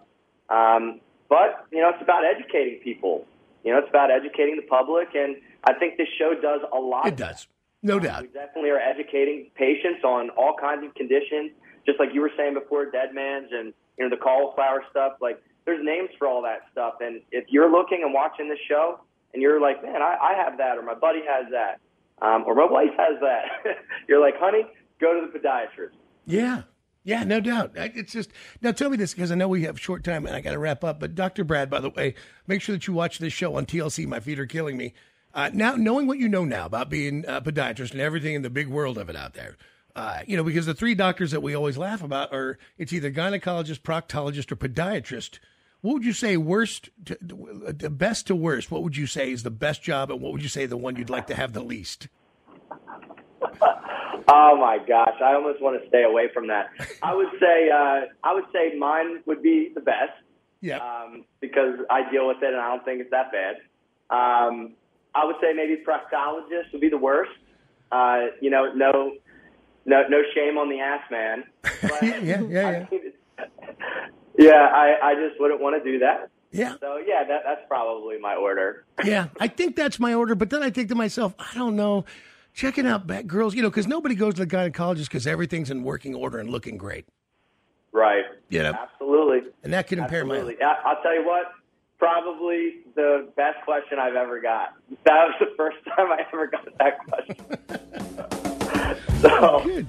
Um, 0.50 1.00
but 1.30 1.66
you 1.72 1.82
know, 1.82 1.90
it's 1.90 2.02
about 2.02 2.24
educating 2.26 2.80
people. 2.84 3.26
You 3.64 3.74
know, 3.74 3.80
it's 3.80 3.90
about 3.90 4.12
educating 4.12 4.56
the 4.56 4.68
public, 4.68 5.10
and 5.16 5.36
I 5.64 5.74
think 5.74 5.98
this 5.98 6.08
show 6.18 6.34
does 6.40 6.62
a 6.72 6.80
lot. 6.80 7.08
It 7.08 7.18
does, 7.18 7.48
no 7.82 8.00
doubt. 8.00 8.22
We 8.22 8.28
definitely 8.30 8.70
are 8.70 8.80
educating 8.80 9.50
patients 9.56 10.04
on 10.04 10.30
all 10.32 10.56
kinds 10.60 10.86
of 10.86 10.94
conditions, 10.96 11.52
just 11.86 12.00
like 12.00 12.10
you 12.14 12.22
were 12.22 12.32
saying 12.38 12.54
before, 12.54 12.90
dead 12.92 13.14
man's 13.14 13.50
and 13.52 13.74
you 13.98 14.04
know 14.04 14.10
the 14.10 14.22
cauliflower 14.22 14.84
stuff. 14.90 15.14
Like 15.22 15.42
there's 15.66 15.84
names 15.84 16.10
for 16.18 16.28
all 16.28 16.42
that 16.44 16.62
stuff, 16.72 16.96
and 17.02 17.22
if 17.32 17.46
you're 17.50 17.72
looking 17.72 18.04
and 18.04 18.14
watching 18.14 18.50
this 18.50 18.60
show, 18.68 19.00
and 19.34 19.42
you're 19.42 19.62
like, 19.62 19.84
man, 19.84 20.02
I, 20.02 20.16
I 20.22 20.44
have 20.44 20.58
that, 20.58 20.78
or 20.78 20.82
my 20.82 20.96
buddy 20.96 21.22
has 21.28 21.52
that, 21.52 21.80
um, 22.26 22.44
or 22.46 22.56
my 22.56 22.66
wife 22.66 22.94
has 22.98 23.20
that, 23.22 23.76
you're 24.08 24.22
like, 24.22 24.36
honey, 24.40 24.66
go 25.00 25.20
to 25.20 25.28
the 25.28 25.40
podiatrist. 25.40 25.92
Yeah. 26.26 26.64
Yeah, 27.04 27.24
no 27.24 27.40
doubt. 27.40 27.72
It's 27.76 28.12
just 28.12 28.32
now. 28.62 28.74
Tell 28.74 28.90
me 28.90 28.98
this 28.98 29.14
because 29.14 29.32
I 29.32 29.36
know 29.36 29.48
we 29.48 29.64
have 29.64 29.80
short 29.80 30.04
time 30.04 30.26
and 30.26 30.36
I 30.36 30.42
got 30.42 30.52
to 30.52 30.60
wrap 30.60 30.84
up. 30.84 31.00
But 31.00 31.16
Dr. 31.16 31.46
Brad, 31.46 31.70
by 31.70 31.80
the 31.80 31.90
way, 31.90 32.16
make 32.48 32.62
sure 32.62 32.76
that 32.76 32.86
you 32.86 32.94
watch 32.94 33.20
this 33.20 33.32
show 33.32 33.56
on 33.56 33.66
TLC. 33.66 34.06
My 34.06 34.20
feet 34.20 34.38
are 34.40 34.46
killing 34.46 34.76
me. 34.76 34.94
Uh, 35.34 35.50
now, 35.54 35.78
knowing 35.78 36.06
what 36.06 36.18
you 36.18 36.28
know 36.28 36.44
now 36.44 36.66
about 36.66 36.90
being 36.90 37.24
a 37.26 37.40
podiatrist 37.40 37.92
and 37.92 38.02
everything 38.02 38.36
in 38.36 38.42
the 38.42 38.50
big 38.50 38.68
world 38.68 38.98
of 38.98 39.10
it 39.10 39.16
out 39.16 39.36
there, 39.36 39.56
uh, 39.98 40.20
you 40.28 40.38
know, 40.38 40.44
because 40.44 40.68
the 40.68 40.76
three 40.76 40.94
doctors 40.94 41.32
that 41.32 41.42
we 41.42 41.56
always 41.56 41.76
laugh 41.76 42.04
about 42.04 42.32
are 42.32 42.60
it's 42.78 42.94
either 42.94 43.12
gynecologist, 43.12 43.80
proctologist, 43.80 44.52
or 44.52 44.56
podiatrist. 44.56 45.40
What 45.82 45.94
would 45.94 46.06
you 46.06 46.14
say 46.14 46.38
worst, 46.38 46.90
to, 47.06 47.18
the 47.20 47.90
best 47.90 48.28
to 48.28 48.36
worst? 48.36 48.70
What 48.70 48.84
would 48.84 48.96
you 48.96 49.08
say 49.08 49.32
is 49.32 49.42
the 49.42 49.50
best 49.50 49.82
job, 49.82 50.12
and 50.12 50.22
what 50.22 50.34
would 50.34 50.44
you 50.44 50.50
say 50.50 50.68
the 50.68 50.78
one 50.78 50.96
you'd 50.98 51.10
like 51.10 51.26
to 51.28 51.36
have 51.36 51.54
the 51.54 51.64
least? 51.64 52.08
Oh 54.30 54.58
my 54.60 54.78
gosh, 54.86 55.16
I 55.24 55.36
almost 55.36 55.62
want 55.62 55.82
to 55.82 55.88
stay 55.88 56.04
away 56.04 56.28
from 56.34 56.48
that. 56.48 56.68
I 57.02 57.16
would 57.16 57.30
say 57.40 57.70
uh, 57.70 58.02
I 58.26 58.34
would 58.34 58.44
say 58.52 58.78
mine 58.78 59.22
would 59.26 59.42
be 59.42 59.72
the 59.74 59.80
best. 59.80 60.12
Yeah. 60.60 60.80
Um, 60.80 61.24
because 61.40 61.80
I 61.90 62.12
deal 62.12 62.28
with 62.28 62.44
it 62.44 62.52
and 62.52 62.58
I 62.58 62.68
don't 62.68 62.84
think 62.84 63.00
it's 63.00 63.12
that 63.12 63.32
bad. 63.32 63.56
Um, 64.10 64.74
I 65.16 65.24
would 65.24 65.38
say 65.40 65.54
maybe 65.54 65.82
proctologist 65.82 66.74
would 66.74 66.82
be 66.82 66.90
the 66.90 66.98
worst. 66.98 67.32
Uh, 67.90 68.26
you 68.42 68.50
know, 68.50 68.74
no, 68.74 69.14
no, 69.88 70.04
no 70.10 70.22
shame 70.36 70.58
on 70.58 70.70
the 70.70 70.80
ass 70.80 71.02
man. 71.10 71.44
But 71.82 72.04
yeah, 72.04 72.20
yeah, 72.20 72.42
yeah. 72.42 72.86
yeah, 74.38 74.68
I, 74.74 74.98
I 75.02 75.16
just 75.16 75.40
wouldn't 75.40 75.62
want 75.62 75.82
to 75.82 75.92
do 75.92 76.00
that. 76.00 76.30
Yeah. 76.52 76.76
So 76.80 76.98
yeah, 77.06 77.24
that, 77.24 77.42
that's 77.46 77.62
probably 77.68 78.20
my 78.20 78.36
order. 78.36 78.86
yeah, 79.04 79.28
I 79.40 79.48
think 79.48 79.76
that's 79.76 80.00
my 80.00 80.14
order. 80.14 80.36
But 80.36 80.50
then 80.50 80.64
I 80.64 80.70
think 80.70 80.90
to 80.90 80.96
myself, 80.96 81.34
I 81.40 81.50
don't 81.56 81.76
know. 81.76 82.06
Checking 82.54 82.88
out 82.88 83.06
back 83.06 83.28
girls, 83.28 83.54
you 83.54 83.62
know, 83.62 83.70
because 83.70 83.86
nobody 83.86 84.16
goes 84.16 84.34
to 84.36 84.46
the 84.46 84.48
gynecologist 84.48 85.04
because 85.04 85.28
everything's 85.28 85.70
in 85.70 85.84
working 85.84 86.16
order 86.16 86.40
and 86.40 86.50
looking 86.50 86.76
great. 86.76 87.06
Right. 87.92 88.24
You 88.50 88.64
know, 88.64 88.74
Absolutely. 88.74 89.52
and 89.64 89.72
that 89.74 89.86
can 89.86 90.00
impair 90.00 90.26
my. 90.26 90.38
Absolutely. 90.38 90.64
I, 90.64 90.74
I'll 90.86 91.02
tell 91.04 91.14
you 91.14 91.26
what. 91.26 91.52
Probably 92.00 92.82
the 92.96 93.28
best 93.36 93.58
question 93.66 93.98
I've 94.00 94.16
ever 94.16 94.40
got. 94.40 94.74
That 95.06 95.26
was 95.28 95.36
the 95.40 95.48
first 95.58 95.78
time 95.86 96.12
I 96.12 96.26
ever 96.32 96.46
got 96.48 96.68
that 96.78 97.00
question. 97.08 98.37
So 99.22 99.86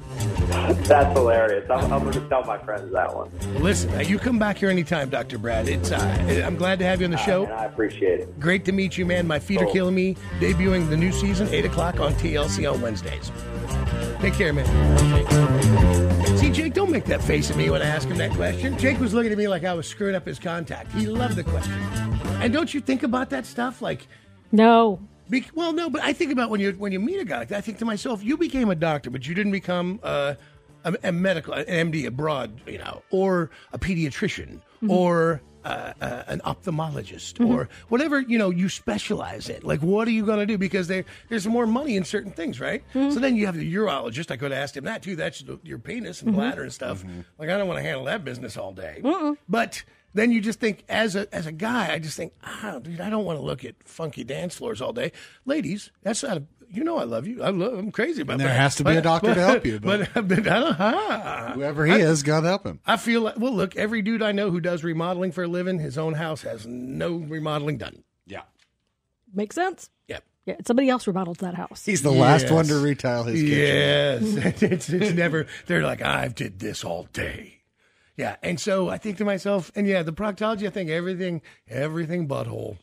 that's 0.88 1.12
hilarious. 1.16 1.68
I'm, 1.70 1.92
I'm 1.92 2.00
going 2.02 2.12
to 2.12 2.28
tell 2.28 2.44
my 2.44 2.58
friends 2.58 2.92
that 2.92 3.14
one. 3.14 3.30
Well, 3.54 3.62
listen, 3.62 3.90
uh, 3.94 4.00
you 4.00 4.18
come 4.18 4.38
back 4.38 4.58
here 4.58 4.70
anytime, 4.70 5.10
Doctor 5.10 5.38
Brad. 5.38 5.68
It's 5.68 5.90
uh, 5.92 6.42
I'm 6.44 6.56
glad 6.56 6.78
to 6.78 6.84
have 6.84 7.00
you 7.00 7.04
on 7.06 7.10
the 7.10 7.18
show. 7.18 7.44
And 7.44 7.52
I 7.52 7.64
appreciate 7.64 8.20
it. 8.20 8.40
Great 8.40 8.64
to 8.64 8.72
meet 8.72 8.96
you, 8.96 9.04
man. 9.04 9.26
My 9.26 9.38
feet 9.38 9.60
are 9.60 9.66
killing 9.66 9.94
me. 9.94 10.16
Debuting 10.40 10.88
the 10.88 10.96
new 10.96 11.12
season, 11.12 11.48
8 11.48 11.66
o'clock 11.66 12.00
on 12.00 12.14
TLC 12.14 12.72
on 12.72 12.80
Wednesdays. 12.80 13.30
Take 14.20 14.34
care, 14.34 14.52
man. 14.52 14.66
See, 16.38 16.50
Jake, 16.50 16.74
don't 16.74 16.90
make 16.90 17.04
that 17.04 17.22
face 17.22 17.50
at 17.50 17.56
me 17.56 17.70
when 17.70 17.82
I 17.82 17.86
ask 17.86 18.08
him 18.08 18.16
that 18.18 18.32
question. 18.32 18.76
Jake 18.78 18.98
was 19.00 19.14
looking 19.14 19.32
at 19.32 19.38
me 19.38 19.48
like 19.48 19.64
I 19.64 19.74
was 19.74 19.86
screwing 19.86 20.14
up 20.14 20.26
his 20.26 20.38
contact. 20.38 20.92
He 20.92 21.06
loved 21.06 21.36
the 21.36 21.44
question. 21.44 21.74
And 22.40 22.52
don't 22.52 22.72
you 22.72 22.80
think 22.80 23.02
about 23.02 23.30
that 23.30 23.46
stuff? 23.46 23.82
Like, 23.82 24.06
no. 24.52 25.00
Be, 25.30 25.44
well, 25.54 25.72
no, 25.72 25.90
but 25.90 26.02
I 26.02 26.12
think 26.12 26.32
about 26.32 26.50
when 26.50 26.60
you 26.60 26.72
when 26.72 26.92
you 26.92 27.00
meet 27.00 27.20
a 27.20 27.24
guy 27.24 27.38
like 27.38 27.48
that. 27.48 27.58
I 27.58 27.60
think 27.60 27.78
to 27.78 27.84
myself, 27.84 28.22
you 28.24 28.36
became 28.36 28.70
a 28.70 28.74
doctor, 28.74 29.10
but 29.10 29.26
you 29.26 29.34
didn't 29.34 29.52
become 29.52 30.00
uh, 30.02 30.34
a, 30.84 30.94
a 31.04 31.12
medical, 31.12 31.52
an 31.54 31.64
MD 31.92 32.06
abroad, 32.06 32.60
you 32.66 32.78
know, 32.78 33.02
or 33.10 33.50
a 33.72 33.78
pediatrician, 33.78 34.60
Mhm. 34.82 34.90
or 34.90 35.42
uh, 35.64 35.92
uh, 36.00 36.22
an 36.28 36.40
ophthalmologist, 36.46 37.34
Mhm. 37.34 37.48
or 37.50 37.68
whatever 37.88 38.20
you 38.20 38.38
know 38.38 38.48
you 38.48 38.68
specialize 38.70 39.48
in. 39.50 39.60
Like, 39.62 39.80
what 39.82 40.08
are 40.08 40.12
you 40.12 40.24
going 40.24 40.38
to 40.38 40.46
do? 40.46 40.56
Because 40.56 40.88
there 40.88 41.04
there's 41.28 41.46
more 41.46 41.66
money 41.66 41.96
in 41.96 42.04
certain 42.04 42.32
things, 42.32 42.58
right? 42.60 42.82
So 42.94 43.18
then 43.20 43.36
you 43.36 43.44
have 43.46 43.56
the 43.56 43.74
urologist. 43.74 44.30
I 44.30 44.36
could 44.36 44.50
have 44.52 44.62
asked 44.62 44.76
him 44.78 44.84
that 44.84 45.02
too. 45.02 45.14
That's 45.16 45.44
your 45.62 45.78
penis 45.78 46.22
and 46.22 46.30
Mhm. 46.32 46.36
bladder 46.36 46.62
and 46.62 46.72
stuff. 46.72 47.04
Like, 47.38 47.50
I 47.50 47.58
don't 47.58 47.66
want 47.68 47.78
to 47.78 47.82
handle 47.82 48.04
that 48.04 48.24
business 48.24 48.56
all 48.56 48.72
day. 48.72 49.02
But 49.48 49.82
then 50.14 50.32
you 50.32 50.40
just 50.40 50.58
think, 50.60 50.84
as 50.88 51.14
a 51.16 51.32
as 51.34 51.46
a 51.46 51.52
guy, 51.52 51.92
I 51.92 51.98
just 51.98 52.16
think, 52.16 52.32
ah, 52.44 52.78
dude, 52.82 53.00
I 53.00 53.10
don't 53.10 53.24
want 53.24 53.38
to 53.38 53.44
look 53.44 53.64
at 53.64 53.74
funky 53.84 54.24
dance 54.24 54.54
floors 54.56 54.80
all 54.80 54.92
day. 54.92 55.12
Ladies, 55.44 55.90
that's 56.02 56.22
not 56.22 56.36
a. 56.38 56.42
You 56.70 56.84
know, 56.84 56.98
I 56.98 57.04
love 57.04 57.26
you. 57.26 57.42
I 57.42 57.48
love. 57.48 57.78
I'm 57.78 57.90
crazy 57.90 58.20
about 58.20 58.34
And 58.34 58.40
there 58.42 58.48
that. 58.48 58.56
has 58.58 58.76
to 58.76 58.84
be 58.84 58.90
a 58.94 59.00
doctor 59.00 59.32
to 59.34 59.40
help 59.40 59.64
you, 59.64 59.80
But, 59.82 60.10
but- 60.12 60.28
but, 60.28 60.46
I 60.46 60.60
don't. 60.60 60.76
ah. 60.78 61.52
Whoever 61.54 61.86
he 61.86 61.92
I- 61.94 61.96
is, 61.98 62.22
God 62.22 62.44
help 62.44 62.66
him. 62.66 62.80
I 62.84 62.98
feel 62.98 63.22
like, 63.22 63.38
well, 63.38 63.54
look, 63.54 63.74
every 63.76 64.02
dude 64.02 64.20
I 64.20 64.32
know 64.32 64.50
who 64.50 64.60
does 64.60 64.84
remodeling 64.84 65.32
for 65.32 65.44
a 65.44 65.48
living, 65.48 65.78
his 65.78 65.96
own 65.96 66.12
house 66.12 66.42
has 66.42 66.66
no 66.66 67.16
remodeling 67.16 67.78
done. 67.78 68.04
Yeah. 68.26 68.42
Makes 69.32 69.54
sense? 69.56 69.88
Yep. 70.08 70.24
Yeah, 70.44 70.56
somebody 70.66 70.90
else 70.90 71.06
remodeled 71.06 71.38
that 71.38 71.54
house. 71.54 71.86
He's 71.86 72.02
the 72.02 72.10
last 72.12 72.50
one 72.50 72.66
to 72.66 72.78
retile 72.78 73.24
his 73.24 73.40
kitchen. 73.40 74.36
Yes. 74.36 74.62
it's, 74.62 74.88
it's 74.90 75.12
never, 75.14 75.46
they're 75.66 75.82
like, 75.82 76.02
I've 76.02 76.34
did 76.34 76.58
this 76.58 76.84
all 76.84 77.04
day. 77.14 77.57
Yeah. 78.18 78.36
And 78.42 78.60
so 78.60 78.90
I 78.90 78.98
think 78.98 79.16
to 79.18 79.24
myself, 79.24 79.72
and 79.74 79.86
yeah, 79.86 80.02
the 80.02 80.12
proctology, 80.12 80.66
I 80.66 80.70
think 80.70 80.90
everything, 80.90 81.40
everything 81.68 82.28
butthole. 82.28 82.76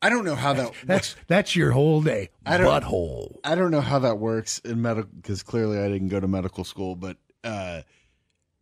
I 0.00 0.10
don't 0.10 0.24
know 0.24 0.36
how 0.36 0.52
that. 0.52 0.72
That's 0.84 1.16
that's 1.26 1.56
your 1.56 1.72
whole 1.72 2.02
day. 2.02 2.28
I 2.46 2.56
don't, 2.56 2.66
Butthole. 2.68 3.38
I 3.42 3.56
don't 3.56 3.72
know 3.72 3.80
how 3.80 3.98
that 3.98 4.18
works 4.18 4.60
in 4.60 4.80
medical 4.80 5.10
because 5.16 5.42
clearly 5.42 5.78
I 5.78 5.88
didn't 5.88 6.06
go 6.08 6.20
to 6.20 6.28
medical 6.28 6.62
school. 6.62 6.94
But 6.94 7.16
uh, 7.42 7.82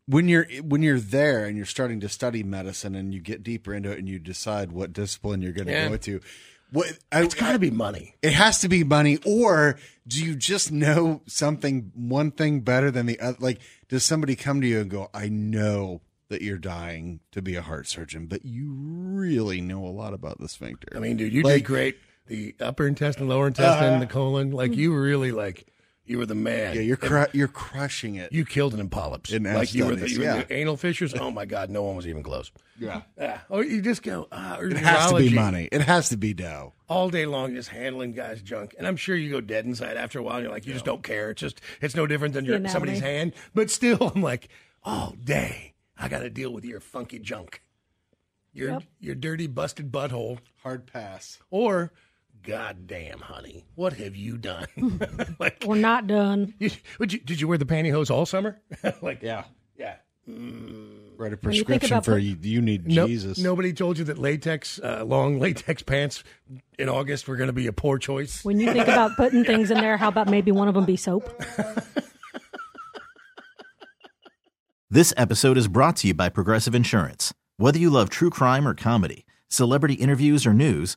when 0.06 0.28
you're 0.28 0.46
when 0.62 0.80
you're 0.82 0.98
there 1.00 1.44
and 1.44 1.54
you're 1.56 1.66
starting 1.66 2.00
to 2.00 2.08
study 2.08 2.42
medicine 2.42 2.94
and 2.94 3.12
you 3.12 3.20
get 3.20 3.42
deeper 3.42 3.74
into 3.74 3.90
it 3.90 3.98
and 3.98 4.08
you 4.08 4.18
decide 4.18 4.72
what 4.72 4.94
discipline 4.94 5.42
you're 5.42 5.52
going 5.52 5.66
to 5.66 5.72
Yeah. 5.74 5.88
go 5.90 5.96
to, 5.98 6.20
what 6.70 6.98
It's 7.12 7.34
got 7.34 7.52
to 7.52 7.58
be 7.58 7.70
money. 7.70 8.14
it 8.22 8.32
has 8.32 8.60
to 8.60 8.68
be 8.68 8.84
money, 8.84 9.18
or 9.24 9.78
do 10.06 10.24
you 10.24 10.34
just 10.36 10.70
know 10.72 11.22
something 11.26 11.90
one 11.94 12.30
thing 12.30 12.60
better 12.60 12.90
than 12.90 13.06
the 13.06 13.18
other? 13.20 13.36
Like, 13.40 13.60
does 13.88 14.04
somebody 14.04 14.36
come 14.36 14.60
to 14.60 14.66
you 14.66 14.80
and 14.80 14.90
go, 14.90 15.08
"I 15.14 15.28
know 15.28 16.00
that 16.28 16.42
you're 16.42 16.58
dying 16.58 17.20
to 17.32 17.40
be 17.40 17.54
a 17.54 17.62
heart 17.62 17.86
surgeon, 17.86 18.26
but 18.26 18.44
you 18.44 18.72
really 18.72 19.60
know 19.60 19.84
a 19.86 19.90
lot 19.90 20.12
about 20.14 20.38
the 20.40 20.48
sphincter." 20.48 20.88
I 20.96 20.98
mean, 21.00 21.16
dude, 21.16 21.32
you 21.32 21.42
Like, 21.42 21.54
did 21.58 21.64
great. 21.64 21.96
The 22.26 22.54
upper 22.60 22.86
intestine, 22.88 23.28
lower 23.28 23.46
intestine, 23.46 23.90
Uh-huh. 23.90 24.00
the 24.00 24.06
colon, 24.06 24.50
like 24.50 24.74
you 24.76 24.92
really 24.94 25.30
like, 25.30 25.66
you 26.06 26.18
were 26.18 26.26
the 26.26 26.34
man. 26.34 26.74
Yeah, 26.74 26.82
you're 26.82 26.96
cru- 26.96 27.26
you're 27.32 27.48
crushing 27.48 28.14
it. 28.14 28.32
You 28.32 28.44
killed 28.44 28.74
an 28.74 28.80
in 28.80 28.88
polyps. 28.88 29.32
In 29.32 29.42
like 29.42 29.74
you 29.74 29.84
were, 29.86 29.96
the, 29.96 30.08
you 30.08 30.18
were 30.20 30.24
yeah. 30.24 30.42
the 30.42 30.52
anal 30.52 30.76
fissures. 30.76 31.14
Oh 31.14 31.30
my 31.30 31.44
God, 31.44 31.68
no 31.68 31.82
one 31.82 31.96
was 31.96 32.06
even 32.06 32.22
close. 32.22 32.50
Yeah. 32.78 33.02
Yeah. 33.18 33.40
Or 33.48 33.64
you 33.64 33.82
just 33.82 34.02
go, 34.02 34.28
ah, 34.30 34.58
or 34.58 34.66
It 34.68 34.76
has 34.76 35.10
to 35.10 35.16
be 35.18 35.30
money. 35.30 35.68
It 35.72 35.82
has 35.82 36.10
to 36.10 36.16
be 36.16 36.32
dough. 36.34 36.74
all 36.88 37.10
day 37.10 37.26
long 37.26 37.54
just 37.54 37.70
handling 37.70 38.12
guys' 38.12 38.42
junk. 38.42 38.74
And 38.78 38.86
I'm 38.86 38.96
sure 38.96 39.16
you 39.16 39.30
go 39.30 39.40
dead 39.40 39.64
inside 39.64 39.96
after 39.96 40.18
a 40.18 40.22
while. 40.22 40.36
And 40.36 40.44
you're 40.44 40.52
like, 40.52 40.66
you 40.66 40.72
just 40.72 40.84
don't 40.84 41.02
care. 41.02 41.30
It's 41.30 41.40
just, 41.40 41.60
it's 41.80 41.96
no 41.96 42.06
different 42.06 42.34
than 42.34 42.44
your, 42.44 42.56
Anatomy. 42.56 42.72
somebody's 42.72 43.00
hand. 43.00 43.32
But 43.54 43.70
still, 43.70 44.12
I'm 44.14 44.22
like, 44.22 44.48
all 44.84 45.14
day, 45.22 45.74
I 45.98 46.08
got 46.08 46.20
to 46.20 46.30
deal 46.30 46.52
with 46.52 46.64
your 46.64 46.80
funky 46.80 47.18
junk. 47.18 47.62
Your, 48.52 48.70
Yep. 48.70 48.82
your 49.00 49.14
dirty, 49.14 49.46
busted 49.46 49.90
butthole. 49.90 50.38
Hard 50.62 50.86
pass. 50.86 51.38
Or, 51.50 51.92
goddamn, 52.42 53.18
honey, 53.20 53.64
what 53.74 53.92
have 53.94 54.14
you 54.16 54.36
done? 54.38 54.66
like, 55.38 55.62
We're 55.66 55.76
not 55.76 56.06
done. 56.06 56.54
you, 56.58 56.70
would 56.98 57.12
you, 57.12 57.20
did 57.20 57.40
you 57.40 57.48
wear 57.48 57.58
the 57.58 57.64
pantyhose 57.66 58.10
all 58.10 58.26
summer? 58.26 58.60
like, 59.02 59.22
Yeah. 59.22 59.44
yeah. 59.78 59.96
Write 60.28 61.32
a 61.32 61.36
When 61.36 61.54
you 61.54 61.64
prescription 61.64 62.00
for 62.02 62.14
put- 62.14 62.22
you. 62.22 62.36
You 62.40 62.60
need 62.60 62.86
No- 62.88 63.06
Jesus. 63.06 63.38
Nobody 63.38 63.72
told 63.72 63.96
you 63.98 64.04
that 64.06 64.18
latex, 64.18 64.80
uh, 64.82 65.04
long 65.06 65.38
latex 65.40 65.82
pants 65.82 66.24
in 66.78 66.88
August 66.88 67.28
were 67.28 67.36
going 67.36 67.46
to 67.46 67.52
be 67.52 67.66
a 67.68 67.72
poor 67.72 67.96
choice. 67.98 68.44
When 68.44 68.58
you 68.60 68.72
think 68.72 68.88
about 68.88 69.16
putting 69.16 69.44
things 69.44 69.70
in 69.70 69.78
there, 69.78 69.96
how 69.96 70.08
about 70.08 70.28
maybe 70.28 70.50
one 70.50 70.66
of 70.68 70.74
them 70.74 70.84
be 70.84 70.96
soap? 70.96 71.30
This 74.88 75.12
episode 75.16 75.58
is 75.58 75.66
brought 75.68 75.96
to 75.98 76.06
you 76.08 76.14
by 76.14 76.28
Progressive 76.28 76.74
Insurance. 76.74 77.34
Whether 77.56 77.78
you 77.78 77.90
love 77.90 78.08
true 78.08 78.30
crime 78.30 78.68
or 78.68 78.74
comedy, 78.74 79.26
celebrity 79.48 79.94
interviews 79.94 80.46
or 80.46 80.54
news, 80.54 80.96